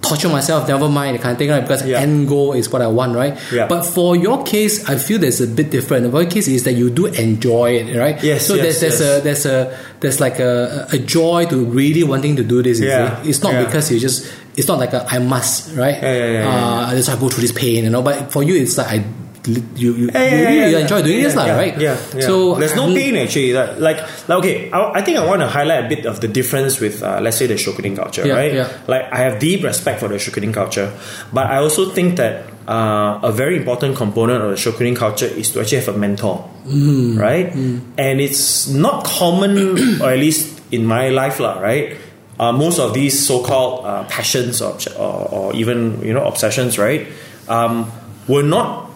[0.00, 0.68] torture myself.
[0.68, 1.60] Never mind the kind of thing, right?
[1.60, 2.00] Because Yeah.
[2.00, 3.36] end goal is what I want, right?
[3.52, 3.66] Yeah.
[3.66, 6.10] But for your case, I feel there's a bit different.
[6.10, 8.22] For your case is that you do enjoy it, right?
[8.22, 9.18] Yes, So yes, there's there's yes.
[9.18, 12.80] a there's a there's like a, a joy to really wanting to do this.
[12.80, 13.20] Yeah.
[13.24, 13.64] It's not yeah.
[13.64, 14.26] because you just.
[14.56, 15.94] It's not like a I must, right?
[16.02, 16.90] Yeah, yeah, yeah.
[16.90, 18.02] Uh, I go through this pain, you know.
[18.02, 19.04] But for you, it's like I.
[19.48, 21.72] You you, Yeah, you, yeah, you enjoy doing this, yeah, right?
[21.80, 21.96] Yeah.
[22.20, 23.52] So there's no pain actually.
[23.56, 26.28] Like, like, like, okay, I, I think I want to highlight a bit of the
[26.28, 28.52] difference with, uh, let's say, the shokunin culture, right?
[28.52, 28.68] yeah.
[28.86, 30.92] Like, I have deep respect for the shokunin culture,
[31.32, 35.50] but I also think that uh, a very important component of the shokunin culture is
[35.52, 37.16] to actually have a mentor, Mm.
[37.18, 37.48] right?
[37.96, 39.56] And it's not common,
[40.04, 41.96] or at least in my life, lah, right?
[42.38, 47.08] Uh, most of these so-called uh, passions or, or, or even you know obsessions, right,
[47.48, 47.90] um,
[48.28, 48.87] were not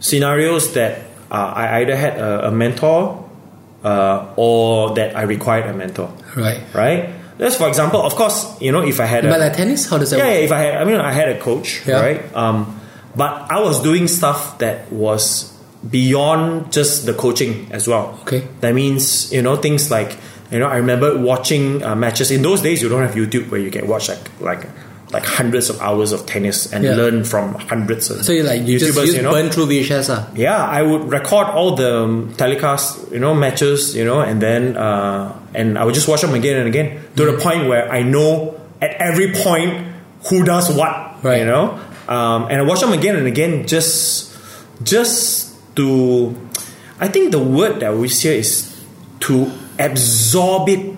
[0.00, 0.98] scenarios that
[1.30, 3.28] uh, I either had a, a mentor
[3.84, 6.60] uh, or that I required a mentor, right.
[6.74, 7.10] right?
[7.38, 9.96] Just for example, of course, you know, if I had a But like tennis, how
[9.98, 10.34] does that yeah, work?
[10.34, 12.00] yeah, if I had, I mean, I had a coach, Yeah.
[12.00, 12.36] right?
[12.36, 12.80] Um,
[13.16, 15.50] but I was doing stuff that was
[15.88, 18.18] beyond just the coaching as well.
[18.22, 18.46] Okay.
[18.60, 20.16] That means you know things like
[20.50, 22.82] you know I remember watching uh, matches in those days.
[22.82, 24.66] You don't have YouTube where you can watch like like
[25.12, 26.94] like hundreds of hours of tennis and Yeah.
[26.94, 29.32] learn from hundreds of So you like you just, YouTubers, you just you know?
[29.32, 30.28] burn through VHS, ah.
[30.36, 34.76] yeah, I would record all the um, telecasts, you know, matches, you know, and then
[34.76, 38.02] uh, and I would just watch them again and again to the point where I
[38.02, 39.86] know at every point
[40.30, 41.40] who does what, Right.
[41.40, 44.30] you know, um, and I watch them again and again just
[44.82, 46.34] just to.
[47.00, 48.68] I think the word that we here is
[49.20, 50.94] to absorb it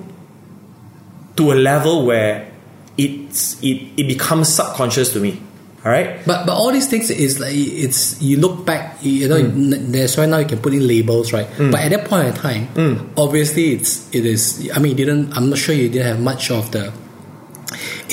[1.36, 2.51] to a level where
[2.98, 5.40] it's it, it becomes subconscious to me.
[5.84, 6.22] All right.
[6.24, 10.16] But but all these things is like it's you look back you know n- there's
[10.16, 12.94] right now you can put in labels right but at that point in time Hmm.
[13.18, 16.52] obviously it's it is I mean you didn't I'm not sure you didn't have much
[16.54, 16.92] of the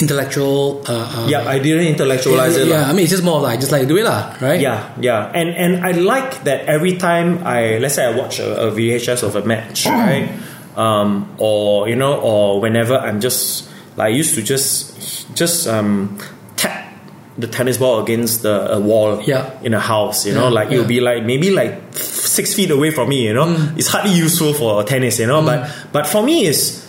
[0.01, 2.67] intellectual uh, uh, Yeah, I didn't intellectualize it.
[2.67, 2.75] lah.
[2.77, 5.29] yeah I mean it's just more like just like do it lah right Yeah, yeah,
[5.33, 9.21] and and I like that every time I let's say I watch a, a VHS
[9.21, 10.25] of a match, right?
[10.73, 16.17] Um, or you know, or whenever I'm just like I used to just just um,
[16.55, 16.93] tap
[17.37, 19.51] the tennis ball against the a wall Yeah.
[19.61, 20.25] in a house.
[20.25, 23.25] You know, Yeah, like it'll be like maybe like six feet away from me.
[23.25, 23.77] You know, mm.
[23.77, 25.19] it's hardly useful for tennis.
[25.19, 25.91] You know, but mm.
[25.91, 26.85] but for me is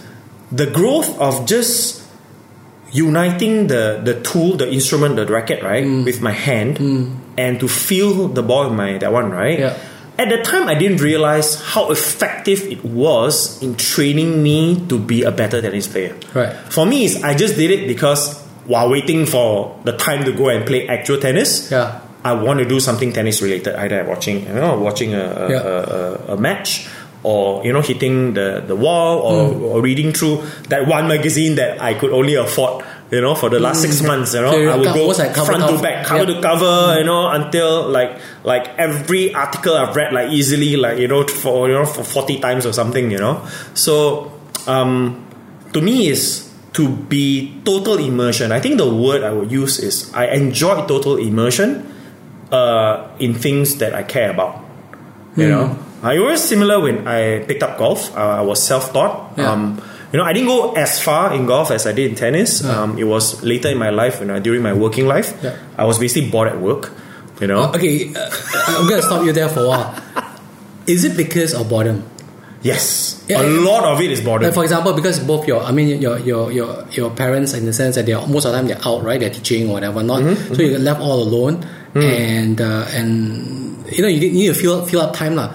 [0.52, 2.02] the growth of just
[2.92, 6.04] uniting the the tool, the instrument, the racket, right, mm.
[6.04, 6.78] with my hand,
[7.38, 9.58] and to feel the ball in my that one, right.
[9.58, 9.78] Yeah.
[10.18, 15.22] At the time, I didn't realize how effective it was in training me to be
[15.22, 16.14] a better tennis player.
[16.34, 16.52] Right.
[16.68, 20.66] For me, I just did it because while waiting for the time to go and
[20.66, 22.00] play actual tennis, Yeah.
[22.22, 25.62] I want to do something tennis related, either watching you know watching a a, Yeah.
[25.64, 26.86] a, a, match
[27.22, 29.64] or you know hitting the, the wall or, Hmm.
[29.64, 33.58] or reading through that one magazine that I could only afford you know for the
[33.58, 36.34] last six months you know I would go cover front to back cover Yeah.
[36.34, 41.08] to cover you know until like like every article I've read like easily like you
[41.08, 43.44] know for you know for 40 times or something you know
[43.74, 44.30] so
[44.66, 45.26] um
[45.72, 48.52] to me is to be total immersion.
[48.52, 51.82] I think the word I would use is I enjoy total immersion
[52.52, 54.64] uh, in things that I care about.
[55.36, 58.16] You know, I was similar when I picked up golf.
[58.16, 59.34] Uh, I was self-taught.
[59.36, 59.50] Yeah.
[59.50, 62.62] Um, you know, I didn't go as far in golf as I did in tennis.
[62.62, 62.80] Yeah.
[62.82, 65.34] Um, it was later in my life, you know, during my working life.
[65.42, 65.56] Yeah.
[65.78, 66.92] I was basically bored at work.
[67.40, 67.72] You know.
[67.72, 68.28] Okay, uh,
[68.76, 69.94] I'm gonna stop you there for a while.
[70.86, 72.04] Is it because of boredom?
[72.62, 73.24] Yes.
[73.26, 74.44] Yeah, a lot of it is boredom.
[74.48, 77.72] Like for example, because both your, I mean, your your your your parents, in the
[77.72, 79.18] sense that they are most of the time they're out, right?
[79.18, 80.20] They're teaching or whatever, not.
[80.20, 84.84] Mm-hmm, So you're left all alone, and uh, and you know you need to fill
[84.84, 85.54] fill up time, lah.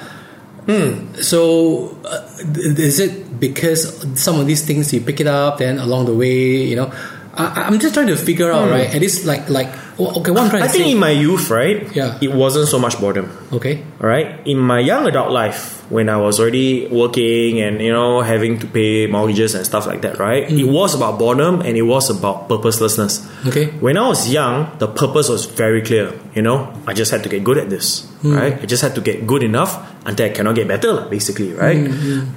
[0.65, 1.13] Hmm.
[1.21, 3.85] So uh, is it because
[4.19, 6.91] some of these things you pick it up, then along the way, you know?
[7.37, 8.87] I, I'm just trying to figure out, right?
[8.93, 9.67] At least like like
[9.99, 10.69] oh, okay, what I'm trying Hmm.
[10.69, 11.87] I think in my youth, right?
[11.95, 12.17] Yeah.
[12.21, 13.29] It wasn't so much boredom.
[13.53, 14.41] okay, All right.
[14.45, 18.65] In my young adult life, when I was already working and you know having to
[18.65, 20.49] pay mortgages and stuff like that, right?
[20.49, 23.21] It was about boredom and it was about purposelessness.
[23.47, 26.13] okay, When I was young, the purpose was very clear.
[26.33, 28.57] You know, I just had to get good at this, right?
[28.59, 29.77] I just had to get good enough
[30.09, 31.77] until I cannot get better, basically, right?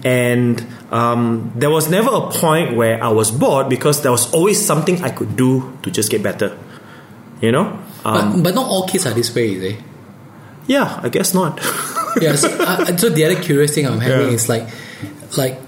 [0.04, 0.60] And
[0.92, 5.02] um, there was never a point where I was bored because there was always something
[5.02, 6.56] I could do to just get better.
[7.40, 7.78] You know?
[8.04, 9.80] Um, but but not all kids are this way, is it?
[10.68, 11.58] yeah, I guess not.
[12.20, 12.44] yes.
[12.44, 14.34] Uh, so the other curious thing I'm having Yeah.
[14.34, 14.68] is like,
[15.36, 15.58] like,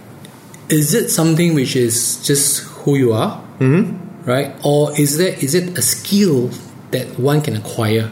[0.68, 3.96] is it something which is just who you are, mm-hmm.
[4.30, 4.54] right?
[4.62, 6.50] Or is there is it a skill
[6.92, 8.10] that one can acquire?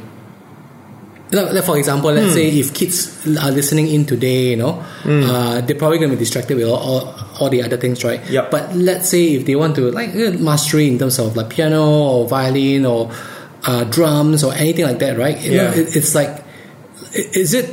[1.31, 5.77] Like, for example, let's say if kids are listening in today, you know, uh, they're
[5.77, 8.25] probably going to be distracted with all, all, all the other things, right?
[8.31, 8.51] Yep.
[8.51, 12.27] But let's say if they want to like mastery in terms of like piano or
[12.27, 13.13] violin or
[13.69, 15.37] uh, drums or anything like that, right?
[15.45, 15.81] You know, Yeah.
[15.85, 16.33] it, it's like,
[17.13, 17.69] is it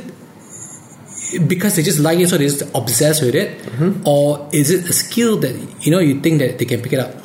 [1.48, 3.56] because they just like it, so they're just obsessed with it,
[4.04, 7.00] or is it a skill that you know you think that they can pick it
[7.00, 7.16] up?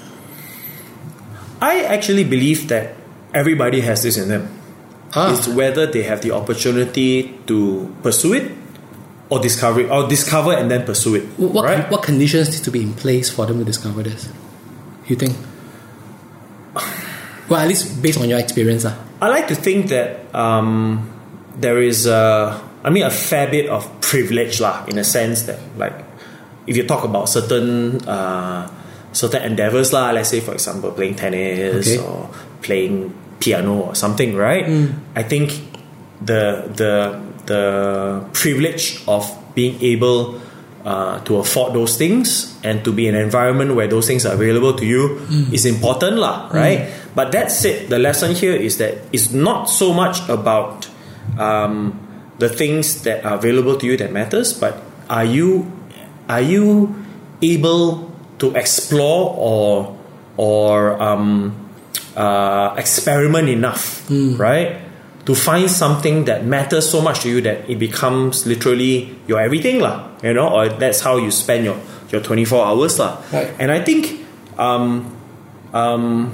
[1.62, 2.96] I actually believe that
[3.34, 4.50] everybody has this in them.
[5.14, 5.36] Ah.
[5.36, 8.52] It's whether they have the opportunity to pursue it
[9.30, 11.24] or discover it, or discover and then pursue it.
[11.38, 11.86] What right?
[11.92, 14.30] what conditions need to be in place for them to discover this?
[15.08, 15.36] You think?
[17.52, 18.96] Well, at least based on your experience, ah.
[19.20, 21.04] I like to think that um,
[21.60, 25.60] there is, a, I mean, a fair bit of privilege, lah, in a sense that,
[25.76, 25.94] like,
[26.66, 28.72] if you talk about certain uh,
[29.12, 32.00] certain endeavors, lah, let's say, for example, playing tennis Okay.
[32.00, 32.32] or
[32.64, 33.12] playing
[33.44, 34.64] piano or something, right?
[35.12, 35.52] I think
[36.24, 37.20] the the
[37.52, 37.64] the
[38.32, 40.40] privilege of being able
[40.86, 44.34] uh, to afford those things and to be in an environment where those things are
[44.34, 45.20] available to you
[45.52, 46.88] is important, lah, right?
[47.16, 50.90] But that said, the lesson here is that it's not so much about
[51.38, 52.00] um,
[52.40, 55.72] the things that are available to you that matters, but are you
[56.30, 56.96] are you
[57.42, 59.98] able to explore or
[60.38, 61.54] or um,
[62.16, 64.08] uh, experiment enough,
[64.40, 64.80] right?
[65.26, 69.80] To find something that matters so much to you that it becomes literally your everything,
[69.80, 70.10] lah.
[70.24, 71.78] You know, or that's how you spend your
[72.10, 73.22] your twenty four hours, lah.
[73.32, 73.54] Right.
[73.60, 74.26] And I think,
[74.58, 75.06] um,
[75.74, 76.34] um,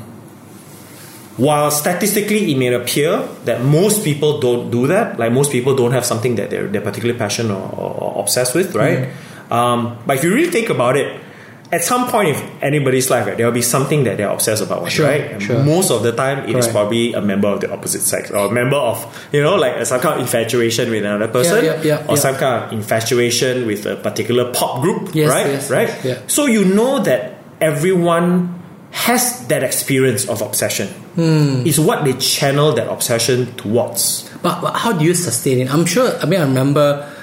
[1.38, 5.92] while statistically it may appear that most people don't do that, like most people don't
[5.92, 9.10] have something that they're, they're particularly passionate or, or, or obsessed with, right?
[9.50, 11.22] Um, but if you really think about it,
[11.70, 14.90] at some point in anybody's life, right, there will be something that they're obsessed about,
[14.90, 15.42] Sure, right?
[15.42, 15.62] Sure.
[15.64, 18.52] Most of the time, it is probably a member of the opposite sex or a
[18.52, 22.12] member of, you know, like some kind of infatuation with another person yeah, yeah, or
[22.12, 22.16] yeah.
[22.16, 25.48] some kind of infatuation with a particular pop group, Yes, right?
[25.48, 26.06] yes, right?
[26.06, 26.34] yes.
[26.34, 28.57] So you know that everyone
[28.92, 30.88] has that experience of obsession.
[31.16, 31.64] Hmm.
[31.66, 34.30] It's what they channel that obsession towards.
[34.42, 35.74] But, but how do you sustain it?
[35.74, 36.18] I'm sure.
[36.20, 37.14] I mean, I remember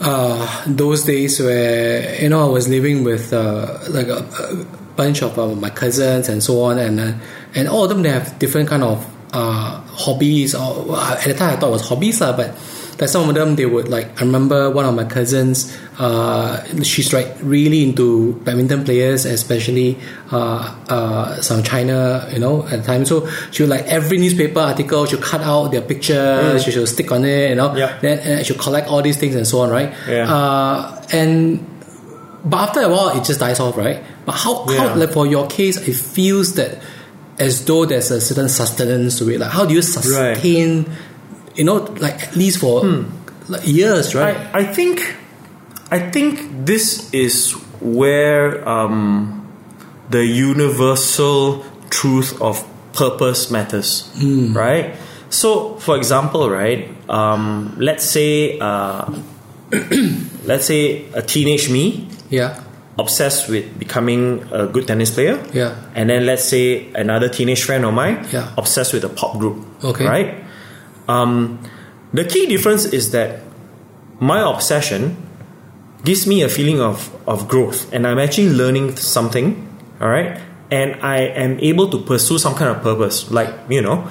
[0.00, 4.64] uh, those days where you know I was living with uh, like a, a
[4.96, 7.12] bunch of uh, my cousins and so on, and uh,
[7.54, 10.54] and all of them they have different kind of uh, hobbies.
[10.54, 12.54] Or well, at the time I thought it was hobbies, lah, but.
[13.00, 14.20] Like some of them, they would like.
[14.20, 15.74] I remember one of my cousins.
[15.98, 19.96] Uh, she's like really into badminton players, especially
[20.30, 22.28] uh, uh, some China.
[22.30, 23.06] You know, at the time.
[23.06, 25.06] So she would like every newspaper article.
[25.06, 26.58] She'll cut out their picture.
[26.60, 27.48] She should stick on it.
[27.48, 27.74] You know.
[27.74, 27.98] Yeah.
[28.02, 29.70] Then and she'll collect all these things and so on.
[29.70, 29.94] Right.
[30.06, 30.28] Yeah.
[30.30, 31.64] Uh, and
[32.44, 33.78] but after a while, it just dies off.
[33.78, 34.04] Right.
[34.26, 34.76] But how, Yeah.
[34.88, 36.82] how like for your case, it feels that
[37.40, 39.40] as though there's a certain sustenance to it.
[39.40, 40.86] Like how do you sustain?
[41.54, 42.84] You know, like at least for
[43.48, 44.36] like years, right?
[44.54, 45.16] I, I think
[45.90, 49.48] I think this is where um,
[50.10, 54.08] the universal truth of purpose matters,
[54.54, 54.94] right?
[55.30, 59.10] So, for example, right, um, let's say uh,
[60.44, 62.62] let's say a teenage me yeah.
[63.00, 65.74] Obsessed with becoming a good tennis player, Yeah.
[65.94, 68.48] and then let's say another teenage friend of mine Yeah.
[68.58, 70.04] obsessed with a pop group, Okay.
[70.06, 70.28] right?
[71.08, 71.58] Um,
[72.12, 73.40] the key difference is that
[74.20, 75.16] my obsession
[76.04, 79.66] gives me a feeling of, of growth and I'm actually learning something,
[80.00, 80.38] all right?
[80.70, 83.30] And I am able to pursue some kind of purpose.
[83.30, 84.06] Like, you know,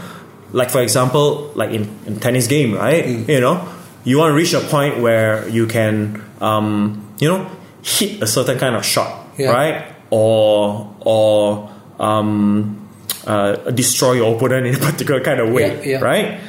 [0.51, 3.05] like for example, like in, in tennis game, right?
[3.07, 3.63] You know,
[4.03, 7.47] you want to reach a point where you can, um, you know,
[7.89, 9.51] hit a certain kind of shot, Yeah.
[9.51, 9.85] right?
[10.11, 12.87] Or, or, um,
[13.25, 16.01] uh, destroy your opponent in a particular kind of way, Yeah, yeah.
[16.05, 16.39] right?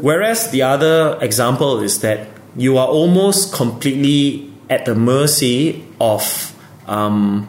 [0.00, 6.22] Whereas the other example is that you are almost completely at the mercy of
[6.86, 7.46] um,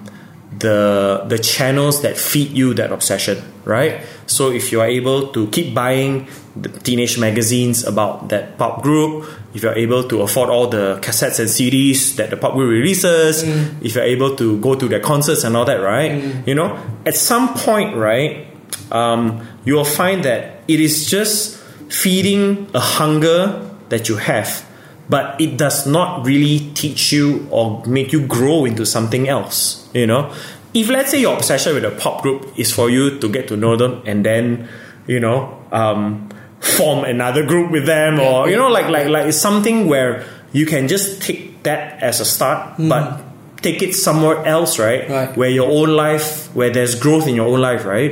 [0.60, 4.02] the the channels that feed you that obsession, right?
[4.28, 9.28] So if you are able to keep buying the teenage magazines about that pop group,
[9.54, 13.44] if you're able to afford all the cassettes and CDs that the pop group releases,
[13.82, 16.12] if you're able to go to their concerts and all that, right?
[16.48, 18.48] You know, at some point, right,
[18.92, 21.58] um, you will find that it is just
[21.90, 24.66] feeding a hunger that you have,
[25.10, 29.90] but it does not really teach you or make you grow into something else.
[29.94, 30.34] You know,
[30.74, 33.58] if let's say your obsession with a pop group is for you to get to
[33.58, 34.68] know them and then,
[35.08, 36.30] you know, um,
[36.64, 40.66] form another group with them, or you know, like like like it's something where you
[40.66, 43.22] can just take that as a start, but
[43.62, 45.10] take it somewhere else, right?
[45.10, 45.38] Right.
[45.38, 48.12] Where your own life, where there's growth in your own life, right?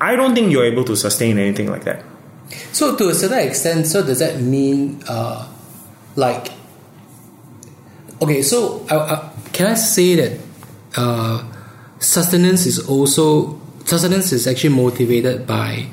[0.00, 2.04] I don't think you're able to sustain anything like that.
[2.72, 5.48] So to a certain extent, so does that mean, uh,
[6.16, 6.52] like,
[8.20, 10.40] okay, so I, I, can I say that
[10.96, 11.42] uh,
[11.98, 15.86] sustenance is also sustenance is actually motivated by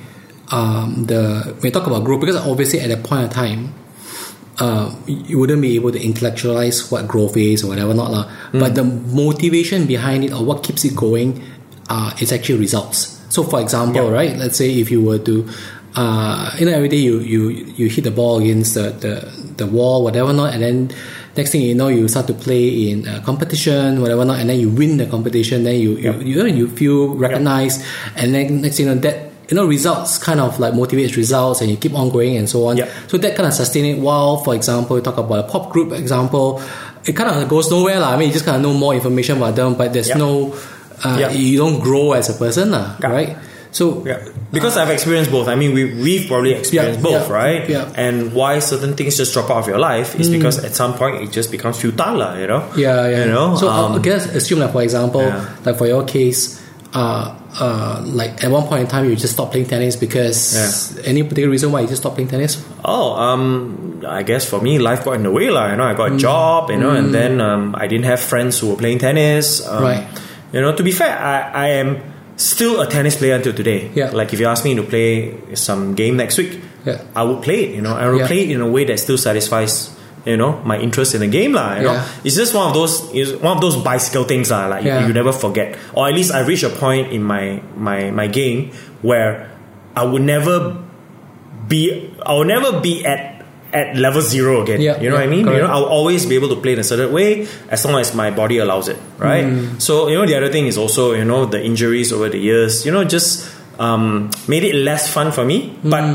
[0.52, 3.74] um, the when we talk about growth because obviously at that point of time.
[4.60, 8.30] Uh, you wouldn't be able to intellectualize what growth is or whatever not lah.
[8.52, 11.42] But the motivation behind it or what keeps it going
[11.90, 13.18] uh, is actually results.
[13.34, 14.12] So for example, Yeah.
[14.14, 14.38] right?
[14.38, 15.48] Let's say if you were to
[15.96, 19.14] uh, you know every day you, you you hit the ball against the, the,
[19.58, 20.92] the wall whatever not and then
[21.36, 24.60] next thing you know you start to play in a competition whatever not and then
[24.60, 26.16] you win the competition then you Yeah.
[26.20, 27.82] you, you, know, you feel recognized
[28.16, 31.60] and then next thing you know that you know results kind of like motivates results
[31.62, 32.88] and you keep on going and so on Yeah.
[33.08, 35.92] so that kind of sustain it while for example you talk about a pop group
[35.92, 36.62] example
[37.06, 38.14] it kind of goes nowhere lah.
[38.14, 40.18] I mean you just kind of know more information about them but there's Yeah.
[40.18, 40.56] no
[41.04, 41.32] uh, Yeah.
[41.32, 42.96] you don't grow as a person Yeah.
[43.06, 43.36] right
[43.72, 44.20] so Yeah,
[44.52, 45.48] because I've experienced both.
[45.48, 47.70] I mean, we we've probably experienced Yeah, both, yeah, right?
[47.70, 47.88] yeah.
[47.96, 51.24] And why certain things just drop out of your life is because at some point
[51.24, 52.68] it just becomes futile, you know.
[52.76, 53.24] Yeah, yeah.
[53.24, 55.24] You know, so um, I guess assume like for example,
[55.64, 56.60] like for your case,
[56.94, 61.24] uh, uh, like at one point in time you just stopped playing tennis because any
[61.24, 62.64] particular reason why you just stopped playing tennis?
[62.84, 65.70] Oh, um, I guess for me, life got in the way, lah.
[65.72, 68.60] You know, I got a job, you know, and then um, I didn't have friends
[68.60, 69.66] who were playing tennis.
[69.68, 70.04] Um, Right.
[70.54, 72.02] You know, to be fair, I, I am
[72.36, 73.90] still a tennis player until today.
[73.96, 74.10] Yeah.
[74.12, 77.00] Like if you ask me to play some game next week, Yeah.
[77.16, 77.76] I would play it.
[77.76, 78.28] You know, I would Yeah.
[78.28, 79.96] play it in a way that still satisfies.
[80.24, 81.78] You know, my interest in the game, lah.
[81.82, 84.68] You know, it's just one of those, it's one of those bicycle things, lah.
[84.70, 85.02] Like Yeah.
[85.02, 88.28] you, you never forget, or at least I reached a point in my my my
[88.30, 88.70] game
[89.02, 89.50] where
[89.98, 90.78] I would never
[91.68, 93.42] be I will never be at
[93.74, 94.78] at level zero again.
[94.82, 95.46] Yeah, you know yeah, what I mean?
[95.48, 95.58] correct.
[95.58, 98.14] You know, I'll always be able to play in a certain way as long as
[98.14, 99.46] my body allows it, right?
[99.48, 99.82] Mm.
[99.82, 102.86] So you know, the other thing is also you know the injuries over the years.
[102.86, 103.48] You know, just
[103.80, 105.90] um, made it less fun for me, Mm.
[105.90, 106.06] but.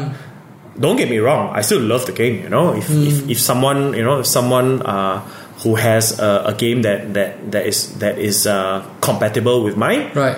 [0.78, 1.50] Don't get me wrong.
[1.56, 2.42] I still love the game.
[2.42, 3.06] You know, if Mm.
[3.08, 5.20] if, if someone you know if someone uh,
[5.64, 10.10] who has a, a game that that that is that is uh, compatible with mine,
[10.14, 10.36] Right.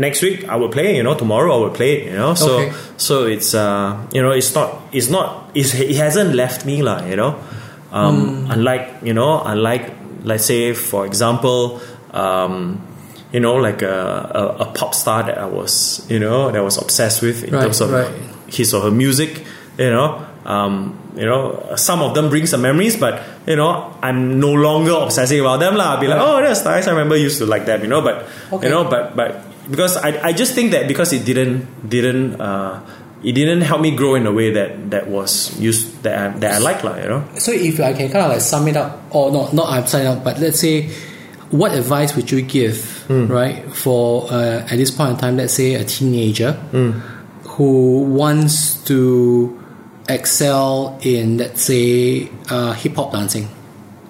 [0.00, 0.96] next week I will play.
[0.96, 2.00] You know, tomorrow I will play.
[2.00, 2.72] it, You know, so Okay.
[2.96, 7.04] so it's uh, you know it's not it's not it's, it hasn't left me lah.
[7.04, 7.36] You know,
[7.92, 9.92] um, unlike you know unlike
[10.24, 11.80] let's say for example.
[12.14, 12.80] Um,
[13.34, 16.62] you know, like a, a, a pop star that I was, you know, that I
[16.62, 18.06] was obsessed with in Right, terms of right.
[18.46, 19.42] his or her music.
[19.78, 24.38] You know, um, you know, some of them bring some memories, but you know, I'm
[24.38, 25.94] no longer obsessing about them lah.
[25.94, 26.86] I'll be like, oh, that's nice.
[26.86, 27.82] I remember used to like them.
[27.82, 28.66] You know, but Okay.
[28.66, 32.80] you know, but but because I, I just think that because it didn't didn't uh,
[33.24, 36.52] it didn't help me grow in a way that that was used that I, that
[36.54, 36.96] I like lah.
[37.02, 37.22] You know.
[37.38, 40.06] So if I can kind of like sum it up, or not, not I'm summing
[40.06, 40.90] up, but let's say,
[41.50, 42.78] what advice would you give,
[43.10, 43.26] Hmm.
[43.26, 47.00] right, for uh, at this point in time, let's say a teenager Hmm.
[47.58, 49.58] who wants to
[50.08, 53.48] excel in, let's say, uh, hip hop dancing,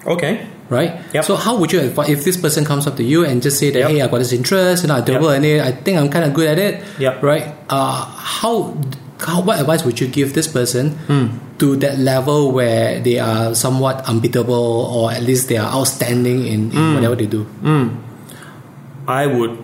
[0.05, 0.45] Okay.
[0.69, 0.99] right?
[1.13, 1.23] Yep.
[1.25, 3.71] So how would you advise if this person comes up to you and just say
[3.71, 3.89] that, Yep.
[3.91, 6.25] hey, I got this interest, you know, I dabble in it, I think I'm kind
[6.25, 7.23] of good at it, Yep.
[7.23, 7.53] right?
[7.69, 8.75] Uh, how,
[9.19, 11.27] how, what advice would you give this person Hmm.
[11.59, 16.71] to that level where they are somewhat unbeatable or at least they are outstanding in,
[16.75, 17.47] in whatever they do?
[19.07, 19.57] I would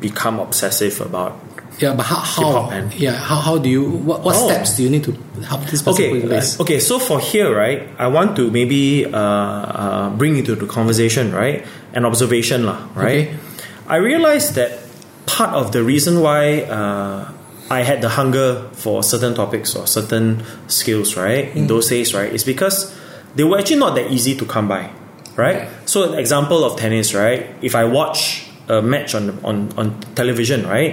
[0.00, 1.38] become obsessive about
[1.78, 4.48] Yeah, but how, how yeah how, how do you what, what Oh.
[4.50, 5.12] steps do you need to
[5.46, 6.58] help this person Okay, put in place?
[6.60, 6.80] okay.
[6.80, 11.64] So for here, right, I want to maybe uh, uh, bring into the conversation, right,
[11.94, 13.28] an observation, lah, right.
[13.30, 13.36] Okay.
[13.86, 14.74] I realized that
[15.26, 17.30] part of the reason why uh,
[17.70, 22.32] I had the hunger for certain topics or certain skills, right, in those days, right,
[22.32, 22.90] is because
[23.36, 24.90] they were actually not that easy to come by,
[25.36, 25.68] right.
[25.86, 30.66] So, an example of tennis, right, if I watch a match on on on television,
[30.66, 30.92] right.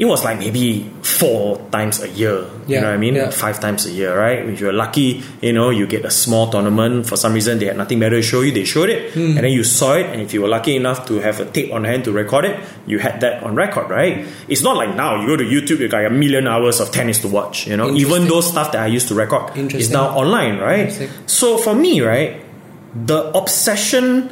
[0.00, 2.46] It was like maybe four times a year.
[2.66, 3.16] you know what I mean?
[3.16, 3.28] yeah.
[3.28, 4.38] Five times a year, right?
[4.48, 7.04] If you're lucky, you know, you get a small tournament.
[7.06, 8.50] For some reason, they had nothing better to show you.
[8.50, 9.36] They showed it, Hmm.
[9.36, 10.06] and then you saw it.
[10.06, 12.56] And if you were lucky enough to have a tape on hand to record it,
[12.86, 14.24] you had that on record, right?
[14.48, 17.18] It's not like now you go to YouTube, you got a million hours of tennis
[17.20, 17.66] to watch.
[17.68, 20.88] You know, even those stuff that I used to record is now online, right?
[21.26, 22.40] So for me, right,
[22.96, 24.30] the obsession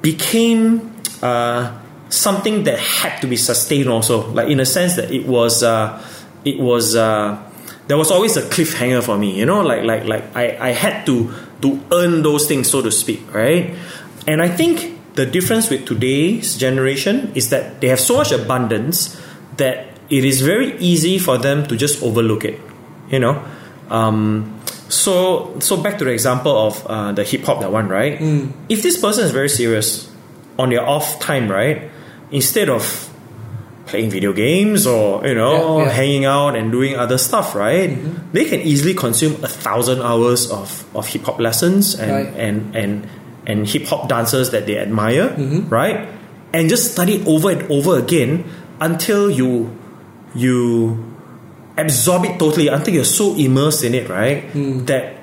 [0.00, 0.92] became
[1.22, 1.72] uh,
[2.10, 4.30] something that had to be sustained also.
[4.32, 6.04] Like in a sense that it was uh,
[6.44, 7.40] it was uh,
[7.86, 9.62] there was always a cliffhanger for me you know?
[9.62, 11.32] Like like like I, I had to
[11.62, 13.74] to earn those things so to speak right?
[14.26, 19.20] And I think the difference with today's generation is that they have so much abundance
[19.56, 22.60] that it is very easy for them to just overlook it
[23.08, 23.42] you know?
[23.88, 28.20] Um, so so back to the example of uh, the hip hop that one right?
[28.68, 30.10] If this person is very serious
[30.58, 31.90] on their off time right
[32.30, 33.08] instead of
[33.86, 35.90] playing video games or you know Yeah, yeah.
[35.90, 38.30] hanging out and doing other stuff right mm-hmm.
[38.32, 42.34] they can easily consume a thousand hours of, of hip hop lessons and, Right.
[42.36, 43.08] and and
[43.46, 45.68] and hip hop dancers that they admire mm-hmm.
[45.68, 46.06] right
[46.52, 48.44] and just study over and over again
[48.80, 49.76] until you
[50.34, 51.10] you
[51.76, 54.50] absorb it totally until you're so immersed in it, right?
[54.52, 54.86] Mm.
[54.86, 55.16] That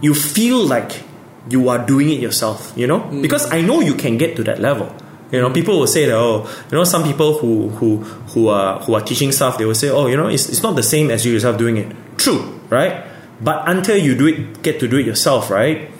[0.00, 1.02] you feel like
[1.48, 3.00] you are doing it yourself, you know?
[3.00, 3.22] Mm.
[3.22, 4.94] Because I know you can get to that level.
[5.30, 7.98] You know, people will say that, oh, you know, some people who who
[8.32, 10.74] who are who are teaching stuff, they will say, oh, you know, it's, it's not
[10.74, 11.94] the same as you yourself doing it.
[12.16, 13.04] True, right?
[13.40, 15.90] But until you do it, get to do it yourself, right?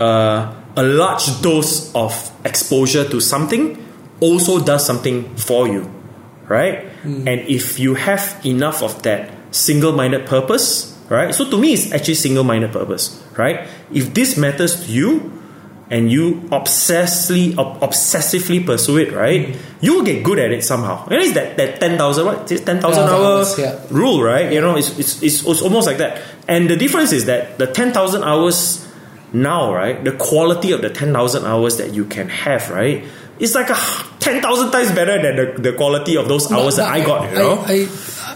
[0.00, 2.12] Uh, a large dose of
[2.44, 3.82] exposure to something
[4.20, 5.90] also does something for you,
[6.48, 6.84] right?
[7.04, 11.34] And if you have enough of that single-minded purpose, right?
[11.34, 13.68] So to me, it's actually single-minded purpose, right?
[13.92, 15.35] If this matters to you,
[15.88, 19.56] and you obsessively ob- obsessively pursue it, right?
[19.80, 21.06] You will get good at it somehow.
[21.06, 23.80] Know, it's that that ten thousand what ten thousand hour hours, yeah.
[23.90, 24.52] rule, right?
[24.52, 26.22] You know, it's, it's it's it's almost like that.
[26.48, 28.86] And the difference is that the ten thousand hours
[29.32, 30.02] now, right?
[30.02, 33.04] The quality of the ten thousand hours that you can have, right?
[33.38, 33.76] It's like a
[34.18, 37.30] ten thousand times better than the, the quality of those hours that I got.
[37.30, 37.86] You know, I,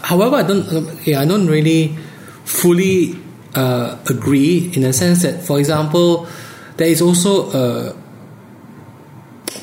[0.03, 1.05] however, I don't.
[1.05, 1.97] Yeah, I don't really
[2.45, 3.19] fully
[3.55, 6.27] uh, agree in the sense that, for example,
[6.81, 7.93] there is also a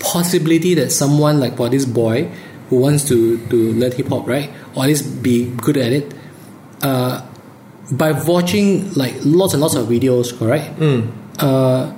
[0.00, 2.30] possibility that someone like for this boy
[2.70, 6.14] who wants to to learn hip hop, right, or at least be good at it,
[6.82, 7.20] uh,
[7.92, 10.70] by watching like lots and lots of videos, correct?
[11.40, 11.92] Uh,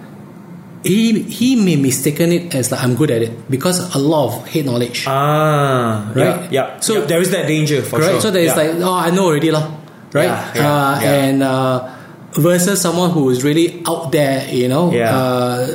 [0.84, 4.48] he he may mistaken it as like I'm good at it because a lot of
[4.48, 5.04] head knowledge.
[5.06, 6.48] ah, Right.
[6.50, 6.80] yeah.
[6.80, 8.12] So- So there is that danger for Correct.
[8.12, 8.20] sure.
[8.20, 8.62] So there's Yeah.
[8.62, 9.68] like, oh, I know already, lah.
[10.12, 10.24] Right.
[10.24, 11.24] Yeah, yeah, uh, yeah.
[11.28, 11.76] And uh,
[12.34, 14.92] versus someone who is really out there, you know.
[14.92, 15.16] Yeah.
[15.16, 15.66] Uh,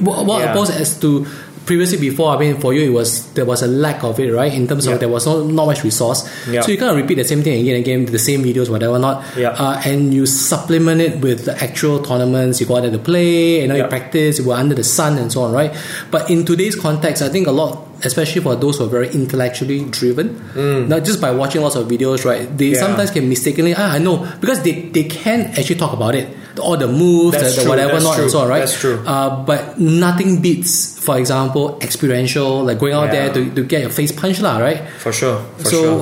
[0.00, 0.52] what what Yeah.
[0.52, 1.26] opposed as to
[1.66, 2.30] previously before?
[2.34, 4.52] I mean, for you, it was there was a lack of it, right?
[4.52, 4.94] In terms Yeah.
[4.94, 6.62] of there was not, not much resource, Yeah.
[6.62, 8.98] so you kind of repeat the same thing again and again, the same videos, whatever
[8.98, 9.22] not.
[9.36, 9.50] Yeah.
[9.50, 12.60] Uh, and you supplement it with the actual tournaments.
[12.60, 14.38] You go out there to play, you know, you practice.
[14.38, 15.72] You were under the sun and so on, right?
[16.10, 19.84] But in today's context, I think a lot, especially for those who are very intellectually
[19.90, 20.40] driven,
[20.88, 22.46] not just by watching lots of videos, right?
[22.56, 22.74] They Mm.
[22.74, 22.80] Yeah.
[22.80, 26.28] sometimes can mistakenly, ah, I know, because they, they can actually talk about it,
[26.60, 28.60] all the moves, That's the, the whatever that's not, and so on, right?
[28.60, 29.02] that's true.
[29.06, 33.28] Uh, but nothing beats, for example, experiential, like going out Yeah.
[33.30, 34.80] there to, to get your face punched, lah, right?
[34.98, 35.40] for sure.
[35.58, 35.98] For so, sure.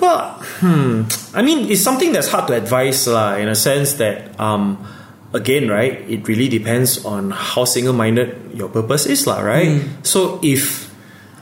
[0.00, 1.04] Well, hmm.
[1.34, 3.36] I mean, it's something that's hard to advise, lah.
[3.36, 4.78] In a sense that, um,
[5.32, 9.40] again, right, it really depends on how single-minded your purpose is, lah.
[9.40, 9.78] Right.
[10.02, 10.89] So if,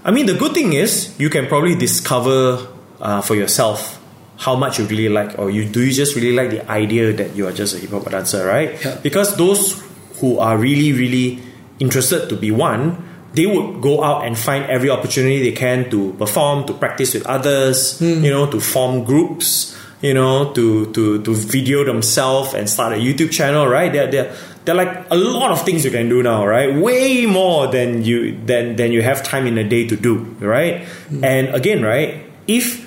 [0.04, 2.66] I mean, the good thing is you can probably discover
[3.00, 4.00] uh, for yourself
[4.38, 7.34] how much you really like, or you do you just really like the idea that
[7.34, 8.82] you are just a hip hop dancer, right?
[8.84, 8.96] Yeah.
[9.02, 9.82] Because those
[10.20, 11.42] who are really, really
[11.80, 16.12] interested to be one, they would go out and find every opportunity they can to
[16.14, 21.34] perform, to practice with others, you know, to form groups, you know, to to to
[21.34, 23.92] video themselves and start a YouTube channel, right?
[23.92, 24.34] They're they're
[24.68, 26.76] they're like a lot of things you can do now, right?
[26.76, 30.84] Way more than you than than you have time in a day to do, right?
[31.24, 32.84] And again, right, if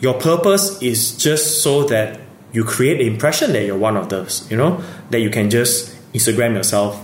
[0.00, 2.18] your purpose is just so that
[2.56, 5.92] you create the impression that you're one of those, you know, that you can just
[6.16, 6.96] Instagram yourself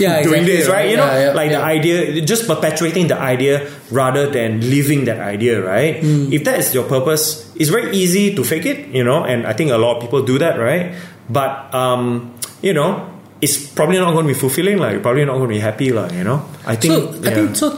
[0.00, 0.88] Yeah, doing exactly, this, right?
[0.90, 5.20] You know, Yeah, yeah, like the idea, just perpetuating the idea rather than living that
[5.20, 6.00] idea, right?
[6.00, 6.32] Hmm.
[6.32, 9.52] If that is your purpose, it's very easy to fake it, you know, and I
[9.52, 10.96] think a lot of people do that, right?
[11.28, 12.34] But um,
[12.64, 13.11] you know,
[13.42, 15.90] it's probably not going to be fulfilling, like you're probably not going to be happy,
[15.92, 16.46] like you know.
[16.64, 17.76] I think, So I think so.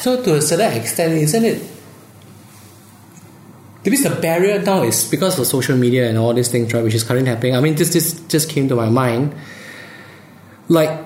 [0.00, 1.62] So to a certain extent, isn't it?
[3.82, 6.82] Because the barrier now is because of social media and all these things, right?
[6.82, 7.56] Which is currently happening.
[7.56, 9.34] I mean, this this just came to my mind.
[10.68, 11.04] Like,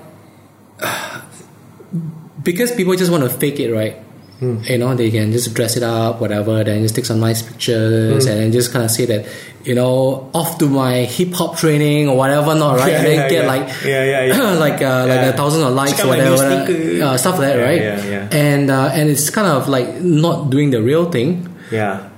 [2.42, 3.98] because people just want to fake it, right?
[4.40, 8.26] You know, they can just dress it up, whatever, then just take some nice pictures,
[8.26, 9.24] and then just kind of say that,
[9.64, 12.92] you know, off to my hip hop training or whatever, not right?
[12.92, 13.48] Yeah, and then yeah, get yeah.
[13.48, 17.04] like, Yeah, yeah, like uh, like a thousand of likes or out my new whatever,
[17.04, 17.80] uh, stuff like that, right?
[17.80, 18.28] yeah, yeah.
[18.36, 21.48] And uh, and it's kind of like not doing the real thing.
[21.70, 22.10] yeah.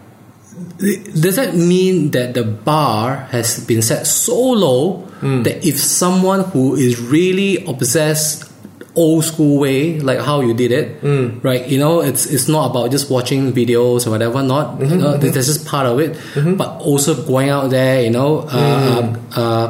[0.79, 5.45] Does that mean that the bar has been set so low Hmm.
[5.45, 8.45] that if someone who is really obsessed
[8.97, 11.39] old school way, like how you did it, Hmm.
[11.43, 11.65] right?
[11.69, 14.43] You know, it's it's not about just watching videos or whatever.
[14.43, 16.17] Not Mm-hmm, you know, that's just part of it,
[16.57, 19.15] but also going out there, you know, uh, Hmm.
[19.37, 19.67] uh,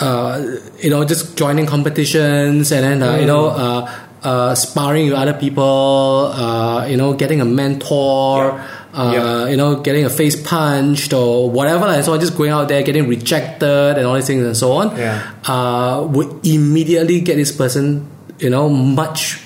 [0.00, 0.40] uh,
[0.82, 3.50] you know, just joining competitions and then uh, you know.
[3.50, 3.58] Mm.
[3.58, 8.64] Uh, uh, sparring with other people, uh, you know, getting a mentor, Yeah.
[8.94, 9.48] Uh, Yeah.
[9.48, 12.82] you know, getting a face punched or whatever, and so on, just going out there,
[12.82, 15.22] getting rejected and all these things and so on, Yeah.
[15.46, 18.06] uh, would immediately get this person,
[18.38, 19.40] you know, much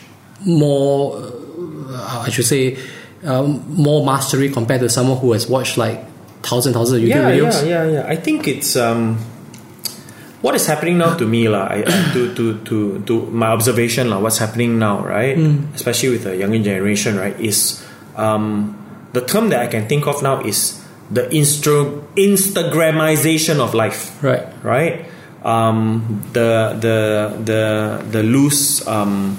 [0.47, 1.19] more,
[1.91, 2.79] uh, I should say,
[3.25, 6.03] um, more mastery compared to someone who has watched like
[6.43, 7.57] thousand, thousands and thousands of YouTube yeah, videos.
[7.63, 8.05] Yeah, yeah, yeah.
[8.07, 9.19] I think it's um,
[10.43, 11.67] what is happening now to me, lah.
[11.71, 11.83] I-
[12.15, 14.19] To, to, to, to my observation, lah.
[14.19, 15.39] What's happening now, right?
[15.75, 17.39] Especially with the younger generation, right?
[17.39, 17.79] Is
[18.17, 18.75] um,
[19.13, 24.47] the term that I can think of now is the instru- Instagramization of life Right.
[24.65, 25.07] right?
[25.45, 26.99] Um, the the
[27.45, 27.63] the
[28.11, 29.37] the loose um,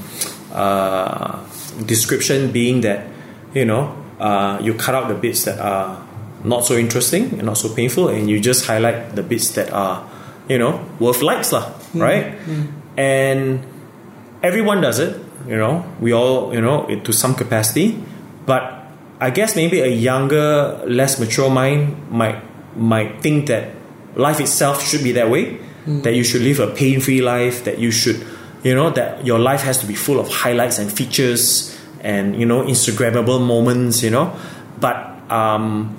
[0.51, 1.39] uh,
[1.85, 3.07] description being that
[3.55, 6.03] you know uh, you cut out the bits that are
[6.43, 10.03] not so interesting and not so painful, and you just highlight the bits that are
[10.49, 12.35] you know worth likes, lah, right?
[12.97, 13.63] And
[14.43, 15.15] everyone does it,
[15.47, 15.85] you know.
[16.03, 17.95] We all you know it to some capacity,
[18.45, 18.82] but
[19.23, 22.43] I guess maybe a younger, less mature mind might
[22.75, 23.71] might think that
[24.19, 25.63] life itself should be that way.
[26.03, 27.63] That you should live a pain-free life.
[27.63, 28.19] That you should,
[28.63, 31.71] you know, that your life has to be full of highlights and features
[32.01, 34.03] and you know Instagrammable moments.
[34.03, 34.35] You know,
[34.83, 34.99] but
[35.31, 35.95] um,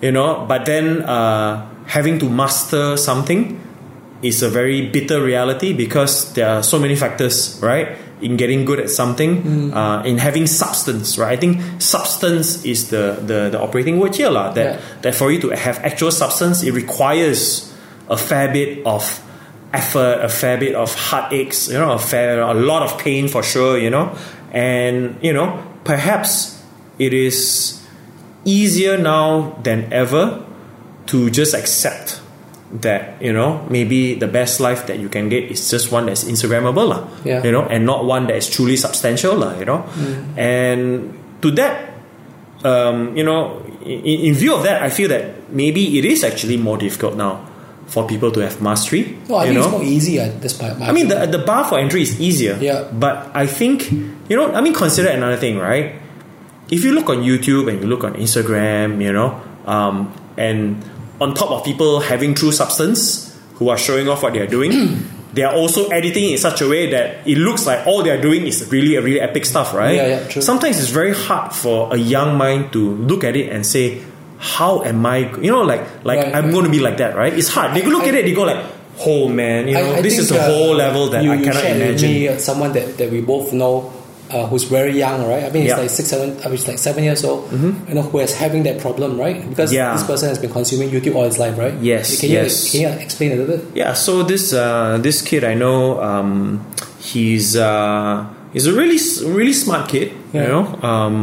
[0.00, 3.60] you know, but then uh, having to master something
[4.22, 7.98] is a very bitter reality because there are so many factors, right?
[8.22, 11.32] In getting good at something, uh, in having substance, right?
[11.32, 14.52] I think substance is the, the, the operating word here, lah.
[14.54, 14.80] That, Yeah.
[15.02, 17.74] that for you to have actual substance, it requires
[18.08, 19.02] a fair bit of
[19.74, 23.42] effort, a fair bit of heartaches, you know, a fair, a lot of pain for
[23.42, 24.14] sure, you know,
[24.52, 26.62] and you know, perhaps
[27.02, 27.82] it is
[28.44, 30.44] easier now than ever
[31.06, 32.21] to just accept
[32.80, 36.24] that you know maybe the best life that you can get is just one that's
[36.24, 37.44] instagrammable lah, Yeah.
[37.44, 39.84] you know and not one that is truly substantial lah, you know
[40.36, 41.12] and
[41.42, 41.92] to that
[42.64, 46.56] um, you know in, in view of that i feel that maybe it is actually
[46.56, 47.44] more difficult now
[47.90, 50.54] for people to have mastery No, I you think know it's more easy at this
[50.56, 50.80] part.
[50.80, 52.56] I mean, the, the bar for entry is easier.
[52.56, 52.88] Yeah.
[52.88, 56.00] But I think, you know, I mean, consider another thing, right?
[56.70, 60.08] If you look on YouTube and you look on Instagram, you know, um,
[60.38, 60.80] and
[61.20, 65.02] on top of people having true substance who are showing off what they are doing,
[65.34, 68.20] they are also editing in such a way that it looks like all they are
[68.20, 69.94] doing is really, a really epic stuff, right?
[69.96, 70.42] Yeah, yeah, true.
[70.42, 74.02] Sometimes it's very hard for a young mind to look at it and say,
[74.38, 77.32] how am I, you know, like, like Right, I'm going to be like that, right?
[77.32, 77.76] It's hard.
[77.76, 78.64] They look I- at it, they go like,
[79.06, 81.36] oh man, you know, I- I this is a uh, whole level that you, I
[81.42, 82.10] cannot imagine.
[82.10, 83.92] Me, uh, someone that, that we both know,
[84.32, 85.44] uh, who's very young, right?
[85.44, 85.72] I mean, Yeah.
[85.74, 85.80] Mm-hmm.
[85.82, 86.30] like six, seven.
[86.40, 87.50] I mean, he's like seven years old.
[87.52, 89.38] You know, who is having that problem, right?
[89.48, 89.92] Because Yeah.
[89.92, 91.74] this person has been consuming YouTube all his life, right?
[91.80, 92.70] Yes, Can yes.
[92.72, 93.64] can you explain a little bit?
[93.74, 96.64] Yeah, so this uh, this kid I know, um,
[96.98, 100.12] he's uh, he's a really really smart kid.
[100.32, 100.42] Yeah.
[100.42, 101.14] You know, um,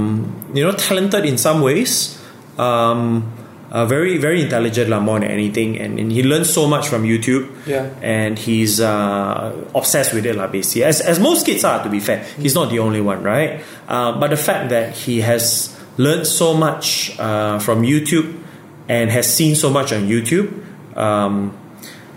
[0.53, 2.17] you know, talented in some ways.
[2.57, 3.33] Um,
[3.71, 7.03] uh, very very intelligent lah, more than anything, and, and he learns so much from
[7.03, 7.49] YouTube.
[7.65, 7.89] Yeah.
[8.01, 10.47] and he's uh, obsessed with it, lah.
[10.47, 11.83] Basically, as as most kids are.
[11.83, 13.61] To be fair, he's not the only one, right?
[13.87, 18.41] Uh, but the fact that he has learned so much uh, from YouTube
[18.87, 20.49] and has seen so much on YouTube.
[20.97, 21.55] Um,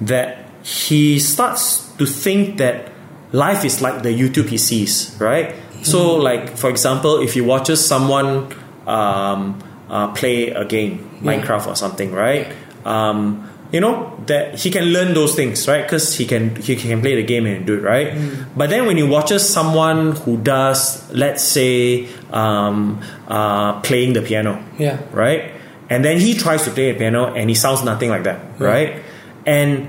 [0.03, 2.91] that he starts to think that
[3.33, 5.55] life is like the YouTube he sees, right?
[5.83, 8.55] So, like for example, if he watches someone
[8.87, 9.59] um,
[9.93, 11.37] uh, play a game, Yeah.
[11.37, 12.49] Minecraft or something, right?
[12.85, 15.81] Um, you know that he can learn those things right?
[15.85, 18.13] Because he can he can play the game and do it right?
[18.57, 24.61] But then when he watches someone who does let's say um, uh, playing the piano
[24.79, 24.99] Yeah.
[25.13, 25.53] right?
[25.89, 29.01] And then he tries to play the piano and he sounds nothing like that right?
[29.47, 29.89] And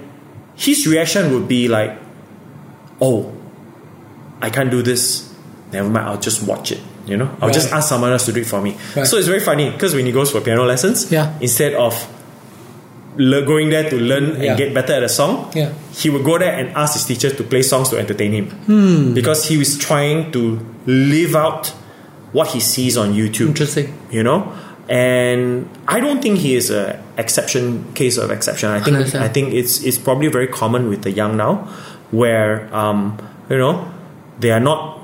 [0.55, 1.91] his reaction would be like
[3.01, 3.35] oh
[4.41, 5.27] I can't do this.
[5.73, 8.41] Never mind I'll just watch it you know I'll just ask someone else to do
[8.41, 9.05] it for me Right.
[9.05, 11.33] so it's very funny because when he goes for piano lessons Yeah.
[11.41, 11.93] instead of
[13.17, 15.69] le- going there to learn and get better at a song Yeah.
[15.93, 19.13] he would go there and ask his teacher to play songs to entertain him Hmm.
[19.13, 21.71] because he was trying to live out
[22.31, 23.93] what he sees on YouTube Interesting.
[24.11, 24.51] you know
[24.89, 29.15] and I don't think he is a exception case of exception I think.
[29.15, 31.67] I think it's it's probably very common with the young now
[32.11, 33.17] where um,
[33.49, 33.87] you know
[34.39, 35.02] they are not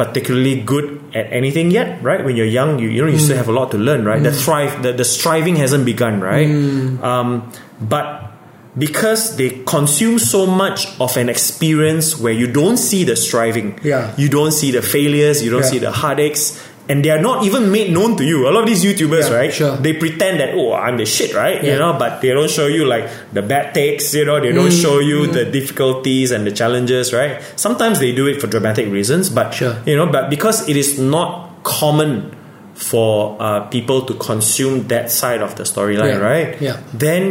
[0.00, 2.24] particularly good at anything yet right?
[2.24, 3.44] When you're young you, you know you still mm.
[3.44, 4.22] have a lot to learn right?
[4.22, 4.44] The mm.
[4.44, 6.48] thrive the, the striving hasn't begun right?
[6.48, 7.02] Mm.
[7.04, 8.32] Um, but
[8.78, 14.14] because they consume so much of an experience where you don't see the striving Yeah.
[14.16, 15.74] you don't see the failures you don't Yeah.
[15.74, 16.56] see the heartaches
[16.90, 19.36] and they are not even made known to you a lot of these youtubers Yeah,
[19.40, 19.76] right sure.
[19.86, 22.84] they pretend that oh i'm the shit right you know but they don't show you
[22.92, 23.06] like
[23.38, 27.12] the bad takes you know they don't Mm, show you the difficulties and the challenges
[27.20, 29.76] right sometimes they do it for dramatic reasons but Sure.
[29.86, 32.34] you know but because it is not common
[32.74, 36.76] for uh, people to consume that side of the storyline Yeah, right yeah.
[37.06, 37.22] then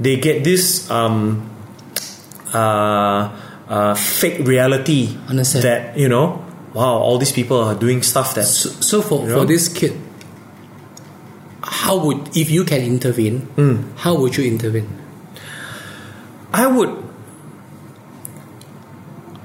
[0.00, 1.48] they get this um,
[2.52, 3.30] uh,
[3.68, 5.64] uh, fake reality Understand.
[5.64, 6.42] that you know
[6.76, 9.40] wow all these people are doing stuff that So, so for, You know?
[9.40, 9.96] for this kid,
[11.64, 13.40] how would if you can intervene?
[13.58, 13.76] Hmm.
[13.96, 14.88] How would you intervene?
[16.52, 16.92] I would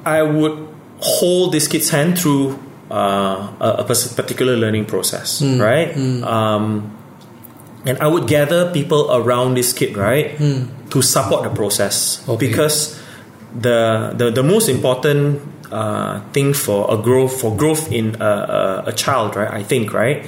[0.05, 0.67] I would
[0.99, 2.57] hold this kid's hand through
[2.89, 5.95] uh, a, a particular learning process, right?
[6.23, 6.97] Um,
[7.85, 12.47] and I would gather people around this kid, right, to support the process Okay.
[12.49, 12.99] because
[13.57, 15.41] the, the the most important
[15.71, 19.49] uh, thing for a growth for growth in a, a, a child, right?
[19.49, 20.25] I think, right,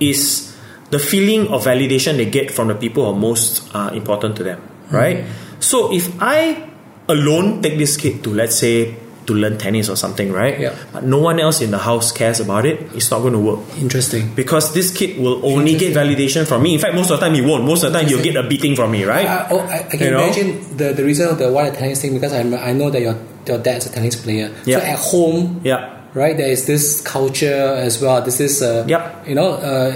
[0.00, 0.54] is
[0.90, 4.44] the feeling of validation they get from the people who are most uh, important to
[4.44, 5.24] them, right?
[5.60, 6.70] So if I
[7.08, 10.60] alone take this kid to let's say to learn tennis or something, right?
[10.60, 10.76] Yeah.
[10.92, 12.92] But no one else in the house cares about it.
[12.94, 14.34] It's not going to work Interesting.
[14.34, 16.74] because this kid will only get validation from me.
[16.74, 17.64] In fact, most of the time he won't.
[17.64, 19.24] Most of the time he'll get a beating from me, right?
[19.26, 20.24] I, oh, I, I can You know?
[20.24, 23.00] imagine the, the reason of the why the tennis thing because I, I know that
[23.00, 23.16] your
[23.46, 24.54] your dad's a tennis player.
[24.64, 24.78] Yeah.
[24.80, 26.00] So at home, yeah.
[26.14, 28.20] right, there is this culture as well.
[28.22, 29.28] This is uh, Yep.
[29.28, 29.92] you know, uh,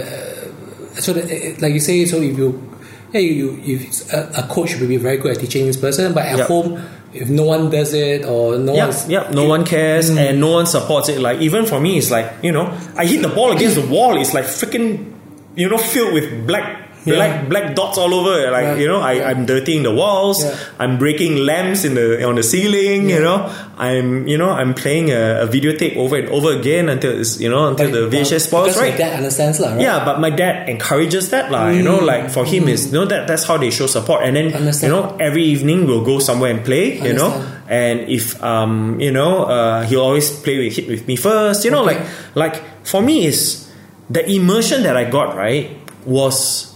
[1.01, 2.64] so that, like you say, so if you
[3.12, 6.12] yeah, you, you if a, a coach will be very good at teaching this person,
[6.12, 6.46] but at Yep.
[6.49, 6.82] home,
[7.14, 10.18] if no one does it or no Yeah, one's yeah, no one cares Mm.
[10.18, 11.18] and no one supports it.
[11.20, 14.18] Like even for me, it's like you know, I hit the ball against the wall.
[14.20, 15.14] It's like freaking,
[15.57, 16.88] you know, filled with black.
[17.14, 18.50] Black, black dots all over.
[18.50, 18.78] Like Right.
[18.80, 19.22] you know, I.
[19.30, 20.44] I'm dirtying the walls.
[20.78, 23.09] I'm breaking lamps in the on the ceiling.
[23.11, 27.12] You know, I'm you know I'm playing a, a videotape over and over again until
[27.20, 28.76] it's you know until the VHS spoils.
[28.76, 28.90] Right?
[28.96, 29.80] your dad understands lah, right?
[29.80, 31.68] Yeah, but my dad encourages that, lah.
[31.68, 34.22] You know, like for him is you know that that's how they show support.
[34.24, 34.56] And then Mm.
[34.64, 34.88] Understand.
[34.88, 36.98] you know every evening we'll go somewhere and play.
[37.00, 37.30] You know,
[37.68, 41.64] and if um you know uh, he'll always play with hit with me first.
[41.64, 42.00] You know, Okay.
[42.00, 42.02] like
[42.34, 42.56] like
[42.88, 43.68] for me is
[44.09, 45.76] the immersion that I got right
[46.09, 46.72] was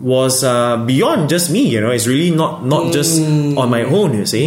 [0.00, 1.68] was uh, beyond just me.
[1.68, 3.56] You know, it's really not not just Mm.
[3.58, 4.16] on my own.
[4.18, 4.46] You see,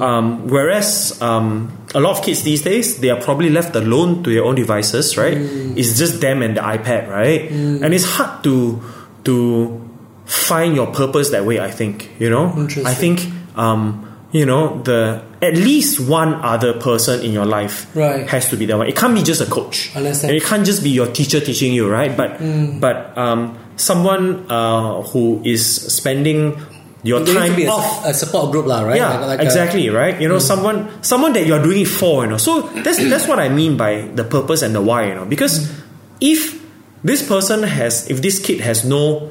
[0.00, 4.30] um, whereas um, a lot of kids these days they are probably left alone to
[4.30, 5.16] their own devices.
[5.16, 5.76] Right, Mm.
[5.76, 7.08] it's just them and the iPad.
[7.10, 8.80] Right, and it's hard to
[9.24, 9.80] to
[10.26, 11.58] find your purpose that way.
[11.60, 12.54] I think you know.
[12.84, 13.26] I think
[13.56, 18.26] um, you know the at least one other person in your life Right.
[18.30, 18.86] has to be the one.
[18.88, 19.90] It can't be just a coach.
[19.94, 22.16] It can't just be your teacher teaching you, right?
[22.16, 22.80] But Mm.
[22.80, 26.56] but um, someone uh, who is spending
[27.04, 28.06] your needs to time be a, off.
[28.06, 28.96] a support group lah, right?
[28.96, 30.20] Yeah, Like- like a- exactly, right?
[30.20, 30.48] You know, mm.
[30.48, 32.40] someone someone that you're doing it for, you know.
[32.40, 35.28] So that's that's what I mean by the purpose and the why, you know.
[35.28, 35.84] Because mm.
[36.20, 36.64] if
[37.04, 39.30] this person has, if this kid has no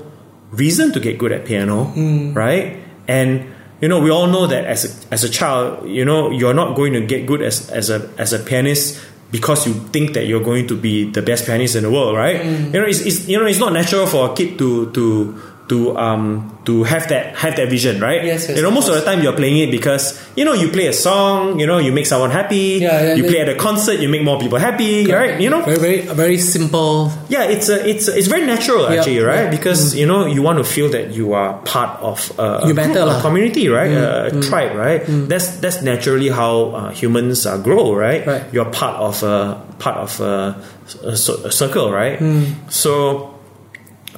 [0.54, 2.36] reason to get good at piano, mm.
[2.38, 2.78] right?
[3.10, 3.50] And
[3.82, 6.78] you know, we all know that as a, as a child, you know, you're not
[6.78, 9.02] going to get good as as a as a pianist
[9.34, 12.40] because you think that you're going to be the best pianist in the world, right?
[12.40, 12.72] Mm.
[12.72, 15.98] You know, it's, it's you know, it's not natural for a kid to to to
[15.98, 18.24] um to have that have that vision, right?
[18.24, 20.54] Yes, yes, you know, of most of the time you're playing it because you know
[20.54, 22.78] you play a song, you know, you make someone happy.
[22.80, 25.42] Yeah, yeah, you play at a concert, you make more people happy, right?
[25.42, 27.12] You know, very very very simple.
[27.28, 29.50] yeah, it's a, it's a, it's very natural actually, right?
[29.50, 33.02] Because you know you want to feel that you are part of a, You matter
[33.02, 33.18] a.
[33.18, 33.22] Mm.
[33.22, 33.92] community, right?
[33.92, 35.02] A, a tribe, right?
[35.08, 38.26] That's that's naturally how uh, humans uh, grow, right?
[38.26, 38.44] Right.
[38.54, 40.56] You're part of a part of a,
[41.04, 41.18] a,
[41.50, 42.20] a circle, right?
[42.20, 42.72] Mm.
[42.72, 43.33] So,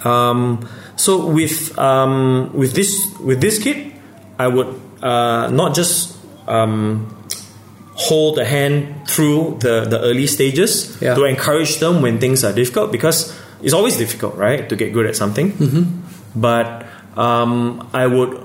[0.06, 3.92] um, so with um, with this with this kid,
[4.40, 4.68] I would
[5.02, 6.16] uh, not just
[6.48, 7.08] um,
[7.96, 11.16] hold a hand through the, the early stages Yeah.
[11.16, 13.34] to encourage them when things are difficult because
[13.64, 16.04] it's always difficult, right, to get good at something.
[16.36, 16.86] But
[17.18, 18.38] um, I would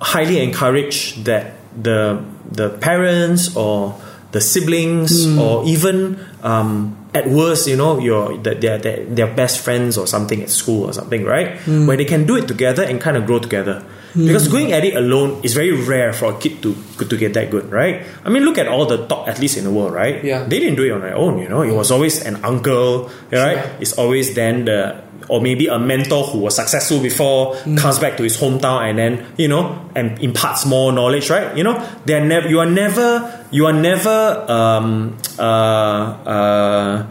[0.00, 3.98] highly encourage that the the parents or
[4.30, 9.98] the siblings or even um, at worst, you know, your their, their their best friends
[9.98, 11.58] or something at school or something, right?
[11.60, 11.86] Hmm.
[11.86, 13.84] Where they can do it together and kind of grow together.
[14.14, 17.50] Because going at it alone is very rare for a kid to to get that
[17.50, 18.04] good, right?
[18.24, 20.22] I mean, look at all the top athletes in the world, right?
[20.22, 20.44] Yeah.
[20.44, 21.62] They didn't do it on their own, you know.
[21.62, 23.56] It was always an uncle, right?
[23.56, 23.76] Sure.
[23.80, 28.22] It's always then the or maybe a mentor who was successful before comes back to
[28.22, 31.56] his hometown and then you know and imparts more knowledge, right?
[31.56, 37.06] You know, they're never you are never you are never um, uh, uh,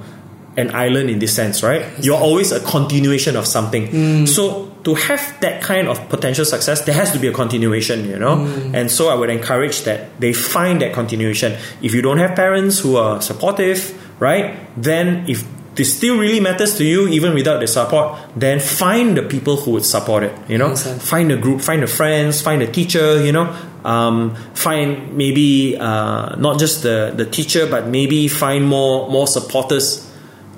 [0.58, 1.86] an island in this sense, right?
[2.04, 3.88] You're always a continuation of something.
[4.28, 8.20] So to have that kind of potential success, there has to be a continuation, you
[8.20, 8.46] know.
[8.74, 11.56] And so I would encourage that they find that continuation.
[11.82, 14.58] If you don't have parents who are supportive, right?
[14.76, 15.46] Then if
[15.76, 19.72] this still really matters to you, even without the support, then find the people who
[19.72, 20.34] would support it.
[20.50, 23.24] You know, find a group, find the friends, find a teacher.
[23.24, 29.10] You know, um, find maybe uh, not just the the teacher, but maybe find more
[29.10, 30.11] more supporters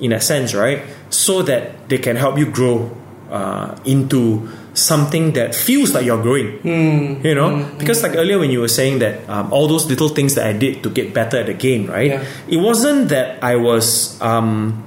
[0.04, 0.84] in a sense, right?
[1.10, 2.92] So that they can help you grow
[3.32, 6.60] uh, into something that feels like you're growing.
[6.60, 7.26] Hmm.
[7.26, 10.36] You know, because like earlier when you were saying that um, all those little things
[10.36, 12.12] that I did to get better at the game, right?
[12.12, 12.26] Yeah.
[12.48, 14.22] It wasn't that I was.
[14.22, 14.84] Um,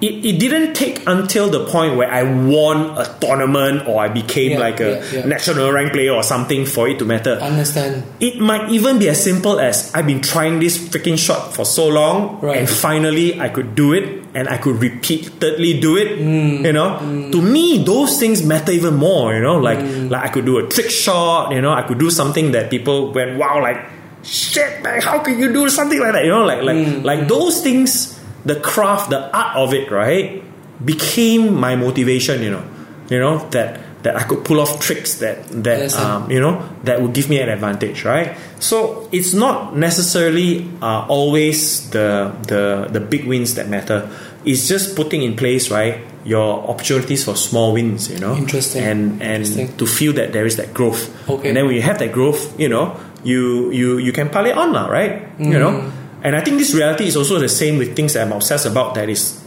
[0.00, 4.52] it, it didn't take until the point where I won a tournament or I became
[4.52, 5.26] Yeah, like a yeah, yeah.
[5.26, 7.32] national rank player or something for it to matter.
[7.42, 8.04] Understand.
[8.20, 11.88] It might even be as simple as I've been trying this freaking shot for so
[11.88, 12.58] long, Right.
[12.58, 16.18] and finally I could do it, and I could repeatedly do it.
[16.18, 16.64] Mm.
[16.64, 16.98] You know,
[17.32, 19.34] to me, those things matter even more.
[19.34, 20.10] You know, like Mm.
[20.10, 21.50] like I could do a trick shot.
[21.52, 23.78] You know, I could do something that people went, "Wow!" Like,
[24.22, 26.24] shit, man, how can you do something like that?
[26.24, 27.04] You know, like like Mm.
[27.04, 28.17] like those things,
[28.48, 30.42] the craft, the art of it, right,
[30.84, 32.42] became my motivation.
[32.42, 32.64] You know,
[33.10, 36.62] you know that that I could pull off tricks that that Yes, um, you know
[36.84, 42.86] that would give me an advantage right so it's not necessarily uh, always the the
[42.94, 44.06] the big wins that matter
[44.46, 48.84] it's just putting in place right your opportunities for small wins you know Interesting.
[48.86, 49.76] and and Interesting.
[49.82, 51.48] to feel that there is that growth Okay.
[51.50, 52.94] and then when you have that growth you know
[53.26, 55.90] you you you can parlay on now right you know Mm.
[56.22, 58.94] And I think this reality is also the same with things that I'm obsessed about
[58.94, 59.42] that is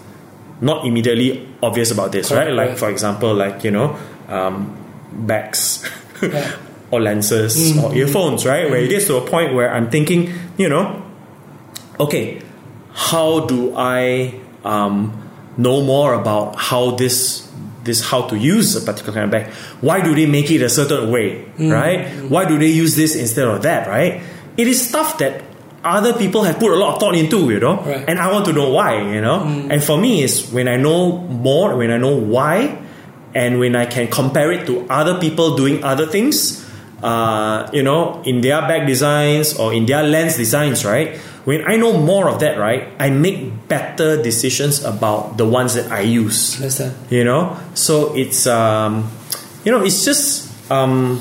[0.61, 2.53] not immediately obvious about this, Correct, right?
[2.55, 3.97] Like for example, like you know,
[4.27, 4.77] um,
[5.11, 5.89] bags
[6.21, 6.55] Yeah.
[6.91, 8.69] or lenses or earphones, right?
[8.69, 11.01] Where it gets to a point where I'm thinking, you know,
[11.99, 12.41] okay,
[12.93, 15.13] how do I um,
[15.57, 17.49] know more about how this
[17.83, 19.53] this how to use a particular kind of bag?
[19.81, 22.07] Why do they make it a certain way, right?
[22.29, 24.21] Why do they use this instead of that, right?
[24.57, 25.41] It is stuff that
[25.83, 28.03] other people have put a lot of thought into, you know, Right.
[28.07, 29.41] and I want to know why, you know.
[29.69, 32.77] And for me, is when I know more, when I know why,
[33.33, 36.63] and when I can compare it to other people doing other things,
[37.01, 41.17] uh, you know, in their bag designs or in their lens designs, right?
[41.45, 45.91] When I know more of that, right, I make better decisions about the ones that
[45.91, 46.57] I use.
[46.57, 46.93] Understand.
[47.09, 49.09] You know, so it's um,
[49.65, 51.19] you know, it's just um,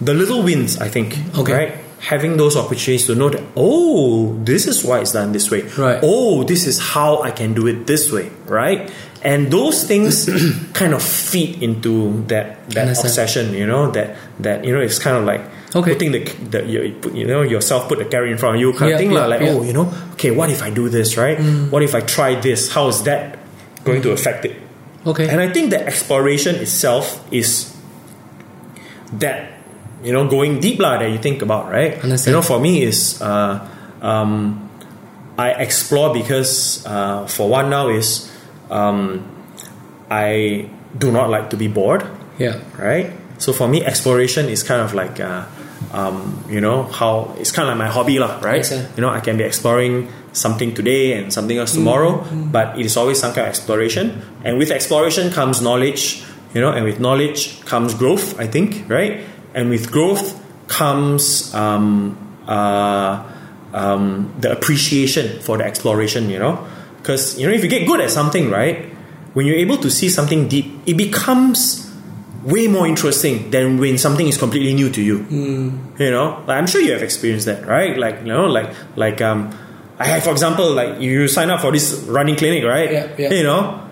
[0.00, 0.78] the little wins.
[0.78, 1.18] I think.
[1.36, 1.52] Okay.
[1.52, 1.74] Right.
[2.00, 5.62] Having those opportunities to know that oh, this is why it's done this way.
[5.62, 5.98] Right.
[6.02, 8.30] Oh, this is how I can do it this way.
[8.46, 8.90] Right.
[9.20, 10.28] And those things
[10.74, 13.52] kind of feed into that that obsession.
[13.52, 15.42] You know that that you know it's kind of like
[15.74, 15.92] Okay.
[15.92, 18.72] putting the, the you, put- you know yourself put the carrot in front of you
[18.72, 19.48] kind Yeah, of thing yeah, like yeah.
[19.50, 21.36] oh you know okay what if I do this right?
[21.36, 21.70] Mm.
[21.70, 22.72] What if I try this?
[22.72, 23.38] How is that
[23.84, 24.56] going to affect it?
[25.04, 25.28] Okay.
[25.28, 27.74] And I think the exploration itself is
[29.18, 29.57] that
[30.02, 31.98] you know going deep lah that you think about, right?
[32.02, 32.26] Understand.
[32.30, 33.66] You know, for me is uh,
[34.00, 34.68] um,
[35.38, 38.30] I explore because uh, for one now is
[38.70, 39.24] um,
[40.10, 42.06] I do not like to be bored,
[42.38, 42.60] yeah.
[42.78, 43.12] right?
[43.38, 45.46] So for me, exploration is kind of like uh,
[45.92, 48.64] um, you know how it's kind of like my hobby lah, right?
[48.66, 52.50] Yes, you know, I can be exploring something today and something else tomorrow, Mm-hmm.
[52.50, 54.22] but it is always some kind of exploration.
[54.44, 56.22] And with exploration comes knowledge,
[56.54, 59.22] you know, and with knowledge comes growth, I think, right?
[59.58, 60.38] And with growth
[60.68, 62.14] comes um,
[62.46, 63.28] uh,
[63.74, 66.64] um, the appreciation for the exploration, you know,
[66.98, 68.84] because you know if you get good at something, right,
[69.34, 71.92] when you're able to see something deep, it becomes
[72.44, 75.26] way more interesting than when something is completely new to you.
[75.98, 77.98] You know, like I'm sure you have experienced that, right?
[77.98, 79.50] Like you know, like like um,
[79.98, 82.92] I have, for example, like you sign up for this running clinic, right?
[82.92, 83.32] Yeah, yeah.
[83.32, 83.90] You know,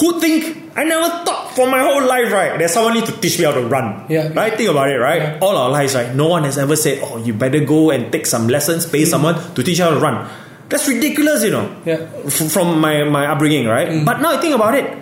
[0.00, 2.58] who think I never thought for my whole life, right?
[2.58, 4.06] That someone need to teach me how to run.
[4.08, 4.32] Yeah.
[4.32, 4.54] Right?
[4.56, 5.22] Think about it, right?
[5.22, 5.38] Yeah.
[5.40, 6.14] All our lives, right?
[6.14, 9.06] No one has ever said, Oh, you better go and take some lessons, pay mm.
[9.06, 10.28] someone to teach you how to run.
[10.68, 11.70] That's ridiculous, you know.
[11.84, 12.08] Yeah.
[12.26, 13.88] f- From my, my upbringing, right?
[13.88, 14.04] Mm.
[14.04, 15.00] But now I think about it,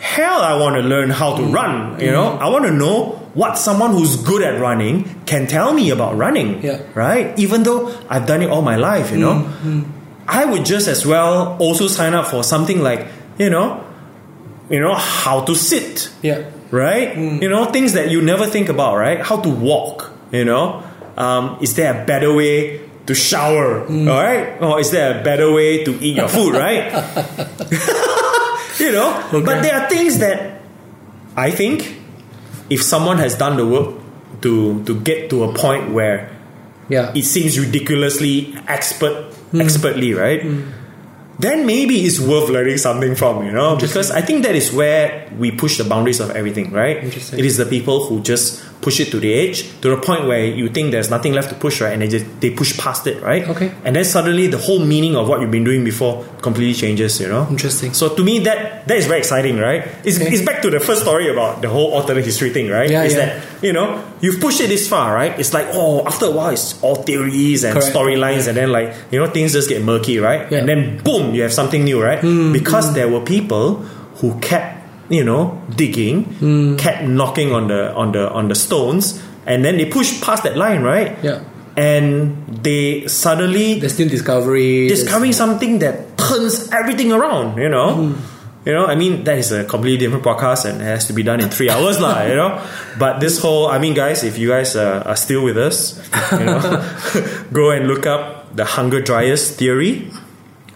[0.00, 1.54] hell I want to learn how to mm.
[1.54, 2.32] run, you know?
[2.38, 6.62] I want to know what someone who's good at running can tell me about running.
[6.62, 6.82] Yeah.
[6.94, 7.38] Right?
[7.38, 9.48] Even though I've done it all my life, you know?
[10.26, 13.06] I would just as well also sign up for something like,
[13.38, 13.84] you know,
[14.72, 16.48] you know, how to sit, Yeah.
[16.72, 17.12] right?
[17.14, 17.42] Mm.
[17.42, 19.20] You know, things that you never think about, right?
[19.20, 20.82] How to walk, you know?
[21.16, 24.08] Um, is there a better way to shower, mm.
[24.08, 24.56] all right?
[24.62, 26.88] Or is there a better way to eat your food, right?
[28.80, 29.12] you know?
[29.30, 30.62] But there are things that
[31.36, 32.00] I think
[32.70, 34.00] if someone has done the work
[34.40, 36.30] to to get to a point where
[36.88, 37.12] Yeah.
[37.14, 39.60] it seems ridiculously expert hmm.
[39.60, 40.68] expertly right hmm.
[41.38, 45.28] Then maybe it's worth learning something from you know because i think that is where
[45.38, 47.38] we push the boundaries of everything right Interesting.
[47.38, 50.44] it is the people who just push it to the edge to the point where
[50.44, 53.22] you think there's nothing left to push right and they just they push past it
[53.22, 53.72] right Okay.
[53.84, 57.28] and then suddenly the whole meaning of what you've been doing before completely changes you
[57.28, 57.94] know Interesting.
[57.94, 60.32] so to me that that is very exciting right it's, Okay.
[60.34, 63.14] it's back to the first story about the whole alternate history thing right Yeah, is
[63.14, 63.26] yeah.
[63.26, 65.38] that you know, you've pushed it this far, right?
[65.38, 69.20] It's like, oh, after a while, it's all theories and storylines, and then like, you
[69.20, 70.50] know, things just get murky, right?
[70.50, 70.58] Yeah.
[70.58, 72.18] And then boom, you have something new, right?
[72.18, 72.94] Hmm, because hmm.
[72.94, 73.76] there were people
[74.18, 76.76] who kept, you know, digging, Hmm.
[76.76, 80.56] kept knocking on the on the on the stones, and then they pushed past that
[80.56, 81.16] line, right?
[81.22, 81.40] Yeah.
[81.76, 84.88] And they suddenly There's new discovery.
[84.88, 87.94] discovering something that turns everything around, you know.
[87.94, 88.12] Hmm.
[88.64, 91.24] You know, I mean, that is a completely different podcast and it has to be
[91.26, 92.22] done in three hours, lah.
[92.22, 92.62] You know,
[92.94, 95.98] but this whole, I mean, guys, if you guys uh, are still with us,
[96.30, 96.62] you know,
[97.52, 100.06] go and look up the Hunger Dryas theory.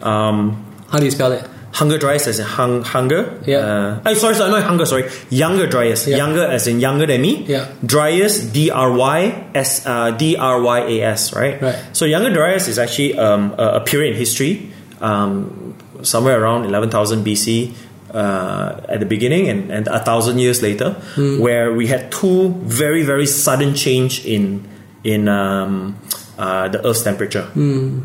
[0.03, 1.47] Um, How do you spell it?
[1.77, 3.39] Hunger Dryas as in hung, hunger.
[3.45, 3.59] Yeah.
[3.59, 4.87] Uh, oh, sorry, sorry, not hunger.
[4.87, 6.07] Sorry, younger Dryas.
[6.07, 6.17] Yeah.
[6.17, 7.45] Younger as in younger than me.
[7.45, 7.71] Yeah.
[7.85, 11.35] Dryas, D R Y S uh, D R Y A S.
[11.37, 11.61] Right.
[11.61, 11.77] Right.
[11.93, 14.73] So younger Dryas is actually um, a, a period in history,
[15.03, 17.75] um, somewhere around eleven thousand BC.
[18.09, 23.03] Uh, at the beginning and, and a thousand years later, where we had two very
[23.03, 24.65] very sudden change in
[25.05, 25.99] in um,
[26.39, 27.45] uh, the Earth's temperature,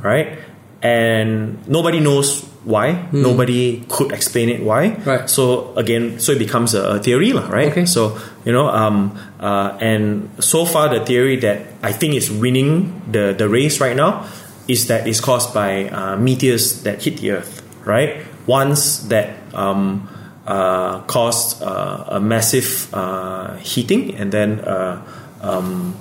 [0.03, 0.39] right?
[0.81, 3.07] And nobody knows why.
[3.11, 4.93] Nobody could explain it why.
[5.05, 5.29] Right.
[5.29, 7.71] So again, so it becomes a, a theory, lah, right?
[7.71, 7.85] Okay.
[7.85, 13.01] So you know, um, uh, and so far the theory that I think is winning
[13.09, 14.27] the the race right now
[14.67, 18.25] is that it's caused by uh, meteors that hit the Earth, right?
[18.45, 20.07] Ones that um,
[20.45, 25.01] uh, caused uh, a massive uh, heating, and then uh,
[25.41, 25.95] um,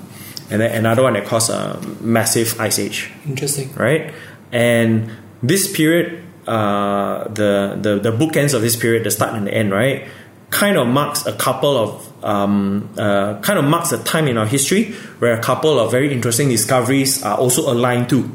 [0.50, 3.72] and then another one that caused a massive ice age Interesting.
[3.74, 4.12] right?
[4.52, 5.10] And
[5.42, 9.70] this period, uh, the, the the bookends of this period, the start and the end,
[9.70, 10.08] right,
[10.50, 14.46] kind of marks a couple of um, uh, kind of marks a time in our
[14.46, 18.28] history where a couple of very interesting discoveries are also aligned to,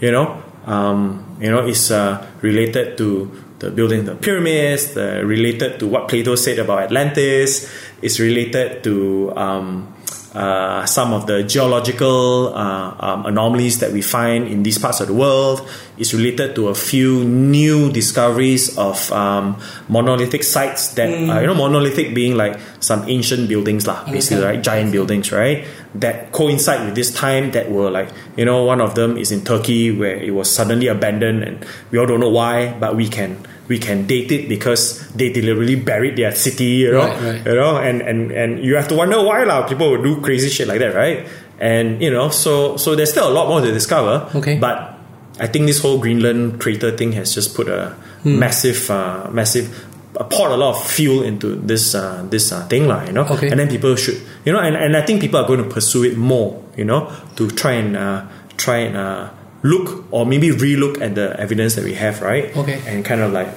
[0.00, 5.78] you know, um, you know, it's uh, related to the building the pyramids, the, related
[5.78, 7.70] to what Plato said about Atlantis,
[8.02, 9.94] it's related to um,
[10.34, 15.08] uh, some of the geological uh, um, anomalies that we find in these parts of
[15.08, 15.66] the world.
[16.00, 21.52] is related to a few new discoveries of um, monolithic sites that, uh, you know,
[21.52, 24.56] monolithic being like some ancient buildings, lah, basically, Okay.
[24.56, 24.64] right?
[24.64, 25.68] Giant buildings, right?
[26.00, 29.44] That coincide with this time that were like, you know, one of them is in
[29.44, 33.36] Turkey where it was suddenly abandoned and we all don't know why, but we can.
[33.70, 37.40] We can date it because they deliberately buried their city, you know, Right, right.
[37.46, 39.62] you know, and, and, and you have to wonder why lah.
[39.70, 41.22] People would do crazy shit like that, right?
[41.62, 44.26] And you know, so so there's still a lot more to discover.
[44.34, 44.58] Okay.
[44.58, 44.98] But
[45.38, 47.94] I think this whole Greenland crater thing has just put a
[48.26, 48.36] Hmm.
[48.42, 49.70] massive, uh, massive,
[50.18, 53.06] uh, poured a lot of fuel into this uh, this uh, thing lah.
[53.06, 53.48] You know, Okay.
[53.48, 56.04] and then people should, you know, and, and I think people are going to pursue
[56.04, 56.58] it more.
[56.76, 57.06] You know,
[57.40, 58.26] to try and uh,
[58.58, 59.30] try and uh,
[59.62, 62.56] look or maybe relook at the evidence that we have, right?
[62.56, 62.80] Okay.
[62.86, 63.48] And kind of like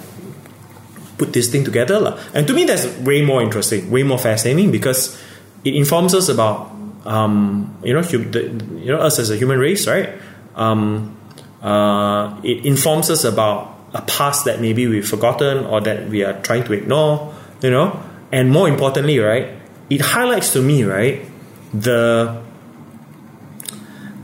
[1.18, 2.00] put this thing together.
[2.00, 2.20] lah.
[2.34, 5.20] And to me, that's way more interesting, way more fascinating because
[5.64, 6.72] it informs us about,
[7.06, 8.42] um, you know, hum- the,
[8.80, 10.10] you know, us as a human race, right?
[10.56, 11.16] Um,
[11.62, 16.42] uh, it informs us about a past that maybe we've forgotten or that we are
[16.42, 18.02] trying to ignore, you know.
[18.32, 19.50] And more importantly, right,
[19.90, 21.24] it highlights to me, right,
[21.74, 22.42] the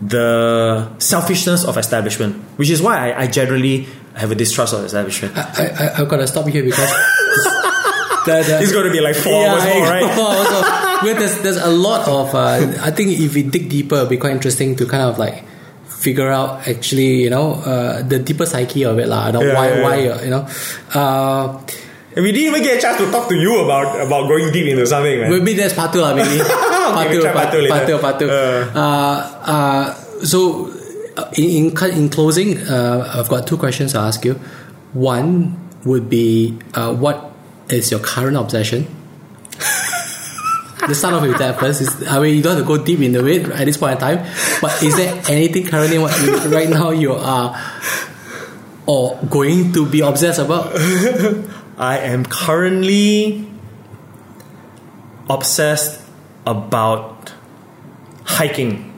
[0.02, 5.38] the selfishness of establishment, which is why I, I generally have a distrust of establishment.
[5.38, 6.90] I, I, I've got to stop here because
[8.26, 10.16] the, the, It's going to be like four hours more, right?
[10.16, 10.62] four hours more.
[11.04, 12.36] Well, there's, there's a lot of.
[12.36, 15.44] Uh, I think if we dig deeper, it'll be quite interesting to kind of like
[15.86, 19.28] figure out actually, you know, uh, the deeper psyche of it, lah.
[19.28, 20.24] You know, Yeah, why, yeah, why, yeah.
[20.24, 20.48] you know.
[20.94, 21.60] Uh,
[22.16, 24.86] we didn't even get a chance to talk to you about about going deep into
[24.88, 25.30] something, man.
[25.30, 26.16] Maybe that's part two, lah.
[26.16, 26.40] Maybe
[26.94, 27.74] part we'll two, try part two later.
[27.74, 28.30] part two, part two.
[28.30, 28.72] Uh.
[28.76, 30.68] Uh, uh, so,
[31.38, 34.34] in in, in closing, uh, I've got two questions to ask you.
[34.94, 37.32] One would be, uh, what
[37.70, 38.88] is your current obsession?
[40.88, 41.82] Let's start off with that first.
[41.82, 43.98] Is, I mean, you don't have to go deep into it at this point in
[44.00, 44.26] time.
[44.62, 47.54] But is there anything currently what you- right now you are
[48.88, 50.72] or going to be obsessed about?
[51.78, 53.46] I am currently
[55.30, 55.99] obsessed
[56.50, 57.34] about
[58.26, 58.90] hiking.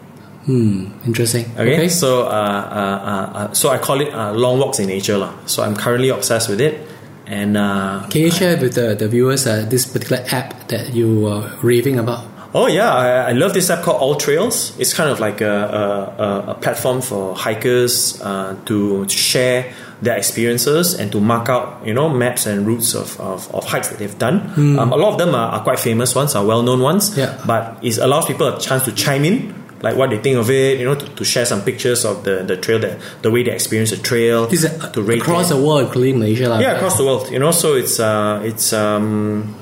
[0.46, 1.46] Hmm, Interesting.
[1.54, 5.18] Okay, so uh, uh, uh, uh, so I call it uh, long walks in nature,
[5.18, 5.34] lah.
[5.46, 6.82] So I'm currently obsessed with it,
[7.28, 11.28] and uh, Can you share with the, the viewers uh, this particular app that you
[11.28, 12.26] are raving about?
[12.54, 14.80] Oh yeah, I, I love this app called AllTrails.
[14.80, 19.72] It's kind of like a, a, a, a platform for hikers uh, to share
[20.02, 23.90] their experiences and to mark out you know maps and routes of, of, of hikes
[23.90, 24.50] that they've done.
[24.58, 27.16] Um, a lot of them are, are quite famous ones, are well known ones.
[27.18, 27.40] Yeah.
[27.46, 29.54] But it allows people a chance to chime in.
[29.82, 32.44] Like what they think of it, you know, to, to share some pictures of the,
[32.44, 35.56] the trail, that the way they experience the trail, is to rate across it.
[35.56, 36.50] the world, including Malaysia.
[36.50, 36.60] lah.
[36.60, 37.50] Yeah, across the world, you know.
[37.50, 39.56] So it's uh, it's um,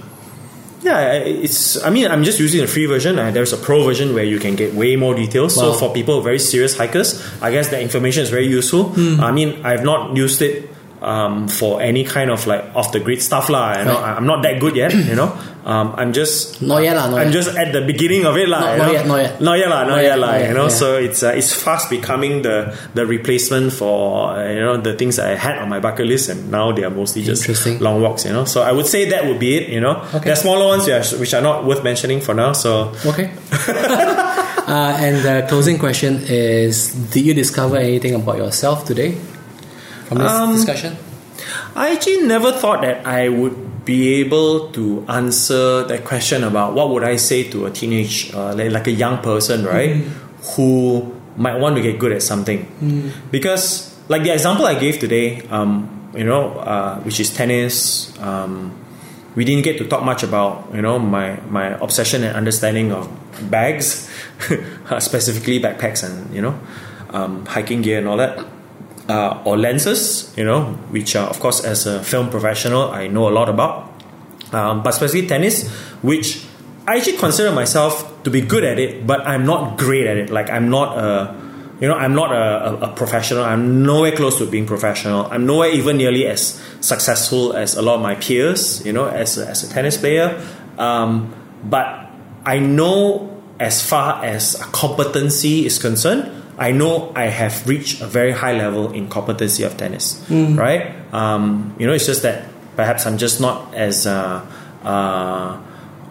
[0.82, 1.82] yeah, it's.
[1.84, 3.20] I mean, I'm just using the free version.
[3.20, 5.58] Uh, there's a pro version where you can get way more details.
[5.58, 5.74] Wow.
[5.74, 8.90] So for people very serious hikers, I guess the information is very useful.
[8.90, 9.20] Hmm.
[9.20, 10.70] I mean, I've not used it
[11.02, 13.78] um, for any kind of like off the grid stuff lah.
[13.80, 14.18] You know, Right.
[14.18, 14.94] I'm not that good yet.
[14.94, 15.32] You know,
[15.66, 16.62] um, I'm just.
[16.62, 17.10] Not yet, lah.
[17.10, 17.34] Not I'm yet.
[17.34, 18.60] just at the beginning of it, lah.
[18.60, 18.92] Not- not know?
[18.94, 19.42] yet, not yet.
[19.42, 19.80] Not yet, lah.
[19.84, 20.80] Not, Not yet, yet, not You know, yeah.
[20.82, 25.20] so it's uh, it's fast becoming the the replacement for uh, you know the things
[25.20, 27.48] I had on my bucket list, and now they are mostly just
[27.80, 28.26] long walks.
[28.26, 29.70] You know, so I would say that would be it.
[29.70, 30.28] You know, Okay.
[30.28, 32.52] there are smaller ones yeah, which are not worth mentioning for now.
[32.54, 33.32] So Okay.
[34.68, 39.16] uh, and the closing question is: Did you discover anything about yourself today
[40.10, 40.98] from this Um, discussion?
[41.76, 46.90] I actually never thought that I would be able to answer that question about what
[46.90, 50.04] would I say to a teenage, uh, like, like a young person, right,
[50.56, 52.68] who might want to get good at something.
[53.32, 58.12] Because, like the example I gave today, um, you know, uh, which is tennis.
[58.20, 58.74] Um,
[59.36, 63.08] we didn't get to talk much about you know my my obsession and understanding of
[63.50, 64.10] bags,
[65.00, 66.60] specifically backpacks and you know
[67.14, 68.38] um, hiking gear and all that
[69.10, 73.28] uh, or lenses, you know, which are, of course, as a film professional, I know
[73.28, 73.92] a lot about.
[74.54, 75.68] Um, but especially tennis,
[76.02, 76.46] which
[76.88, 80.30] I actually consider myself to be good at it, but I'm not great at it.
[80.30, 81.36] Like I'm not a,
[81.82, 83.44] you know, I'm not a, a, a professional.
[83.44, 85.26] I'm nowhere close to being professional.
[85.28, 88.86] I'm nowhere even nearly as successful as a lot of my peers.
[88.86, 90.40] You know, as a, as a tennis player.
[90.78, 91.34] Um,
[91.64, 92.10] but
[92.46, 98.36] I know as far as competency is concerned, I know I have reached a very
[98.36, 100.20] high level in competency of tennis,
[100.60, 100.92] right?
[101.16, 104.44] Um, you know, it's just that perhaps I'm just not as uh,
[104.84, 105.58] uh,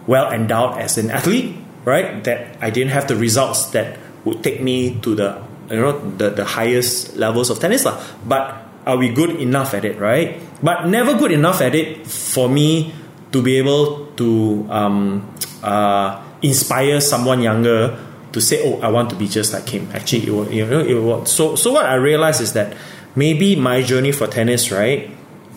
[0.09, 1.53] well endowed as an athlete,
[1.85, 2.23] right?
[2.25, 5.37] That I didn't have the results that would take me to the
[5.69, 8.01] you know the, the highest levels of tennis, lah.
[8.25, 8.57] But
[8.89, 10.41] are we good enough at it, right?
[10.65, 12.91] But never good enough at it for me
[13.31, 15.29] to be able to um,
[15.61, 20.27] uh, inspire someone younger to say, "Oh, I want to be just like him." Actually,
[20.27, 21.71] it was, you know, it was, so so.
[21.71, 22.73] What I realized is that
[23.15, 25.09] maybe my journey for tennis, right,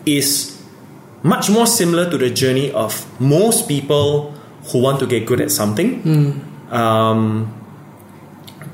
[0.06, 0.56] is
[1.22, 4.34] much more similar to the journey of most people
[4.72, 6.02] who want to get good at something,
[6.70, 7.52] um,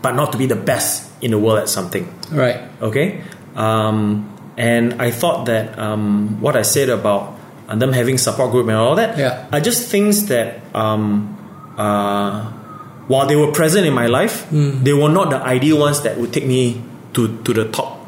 [0.03, 2.61] but not to be the best in the world at something Right.
[2.81, 3.23] okay
[3.57, 4.25] um,
[4.57, 7.35] and i thought that um, what i said about
[7.69, 9.47] uh, them having support group and all that Yeah.
[9.53, 11.35] are just things that um,
[11.77, 12.53] uh,
[13.09, 14.85] while they were present in my life hmm.
[14.85, 16.81] they were not the ideal ones that would take me
[17.13, 17.99] to, to the top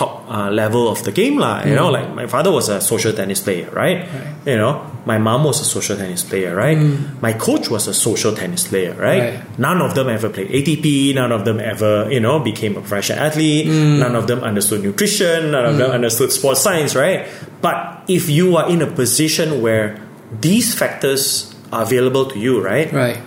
[0.00, 1.62] top uh, level of the game lah.
[1.62, 1.98] You know, hmm.
[2.00, 4.08] like my father was a social tennis player, right?
[4.46, 6.78] You know, my mom was a social tennis player, right?
[6.78, 7.20] Hmm.
[7.20, 9.36] My coach was a social tennis player, right?
[9.36, 9.58] Right.
[9.58, 11.14] None of them ever played ATP.
[11.14, 13.66] None of them ever, you know, became a professional athlete.
[13.68, 15.52] None of them understood nutrition.
[15.52, 17.28] None of them understood sports science, right?
[17.60, 20.00] But if you are in a position where
[20.40, 22.90] these factors are available to you, right?
[22.92, 23.20] Right.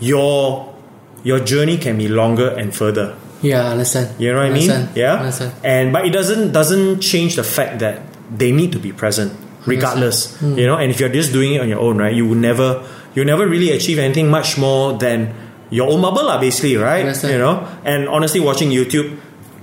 [0.00, 0.74] Your
[1.24, 3.16] your journey can be longer and further.
[3.42, 4.20] Yeah, I understand.
[4.20, 4.70] You know what I mean?
[4.70, 4.96] Understand.
[4.96, 5.14] Yeah.
[5.14, 5.52] Understand.
[5.64, 9.32] And but it doesn't doesn't change the fact that they need to be present
[9.66, 10.36] regardless.
[10.38, 10.58] Hmm.
[10.58, 12.86] You know, and if you're just doing it on your own, right, you will never
[13.14, 15.34] you never really achieve anything much more than
[15.70, 17.04] your own bubble, basically, right?
[17.22, 19.18] You know, and honestly, watching YouTube,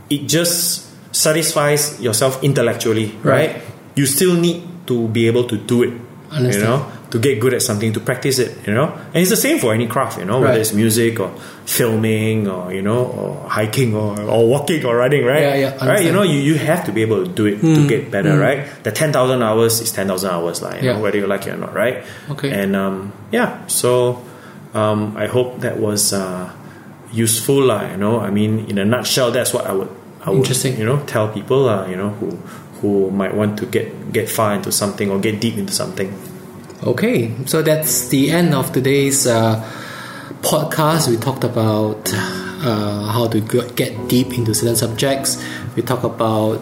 [0.10, 3.54] it just satisfies yourself intellectually, right?
[3.56, 3.64] Right.
[3.96, 5.90] You still need to be able to do it.
[5.90, 6.66] You Understand.
[6.66, 8.92] know, to get good at something, to practice it, you know.
[9.14, 11.30] And it's the same for any craft, you know, whether it's music or
[11.66, 15.42] filming or you know, or hiking or, or walking or running, right?
[15.42, 16.04] Yeah, yeah, right.
[16.04, 18.66] You know, you, you have to be able to do it to get better, right?
[18.84, 20.94] The ten thousand hours is ten thousand hours, like you Yeah.
[20.98, 22.04] know, whether you like it or not, right?
[22.32, 22.52] Okay.
[22.52, 24.24] And um, yeah, so
[24.74, 26.52] um, I hope that was uh,
[27.14, 27.90] useful, lah.
[27.92, 29.90] You know, I mean, in a nutshell, that's what I would,
[30.26, 30.78] I would, Interesting.
[30.78, 32.32] you know, tell people, uh, you know, who
[32.82, 36.12] who might want to get get far into something or get deep into something.
[36.84, 39.64] Okay, so that's the end of today's uh,
[40.42, 41.08] podcast.
[41.08, 43.40] We talked about uh, how to
[43.76, 45.42] get deep into certain subjects.
[45.76, 46.62] We talk about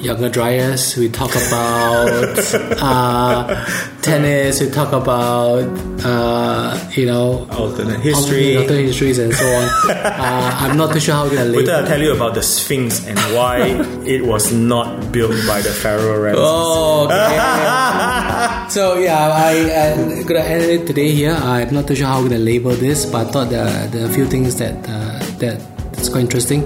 [0.00, 0.96] Younger Dryas.
[0.96, 2.08] We talk about
[2.82, 3.66] uh,
[4.00, 4.60] tennis.
[4.60, 5.68] We talk about
[6.04, 8.56] uh, you know Alternate history.
[8.56, 9.68] alternate histories, and so on.
[9.90, 11.66] uh, I'm not too sure how we're gonna Wait label.
[11.66, 13.58] till I tell you about the Sphinx and why
[14.06, 16.44] it was not built by the Pharaoh Ramses.
[16.46, 18.68] Oh, okay.
[18.70, 21.34] so yeah, I, I'm gonna end it today here.
[21.34, 24.24] I'm not too sure how we're gonna label this, but I thought are a few
[24.26, 25.60] things that uh, that
[25.92, 26.64] that's quite interesting.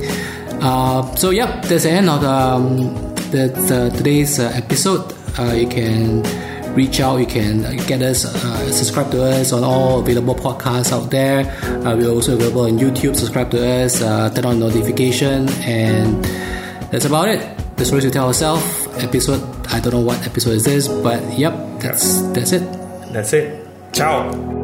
[0.63, 5.13] Uh, so yeah, that's the end of um, today's uh, episode.
[5.39, 6.23] Uh, you can
[6.75, 7.17] reach out.
[7.17, 11.41] You can uh, get us, uh, subscribe to us on all available podcasts out there.
[11.85, 13.17] Uh, we're also available on YouTube.
[13.17, 14.01] Subscribe to us.
[14.03, 16.25] Uh, turn on notification, and
[16.93, 17.41] that's about it.
[17.77, 18.87] The stories we tell ourselves.
[18.99, 19.43] Episode.
[19.69, 22.63] I don't know what episode is this, but yep, that's that's it.
[23.13, 23.67] That's it.
[23.93, 24.64] Ciao.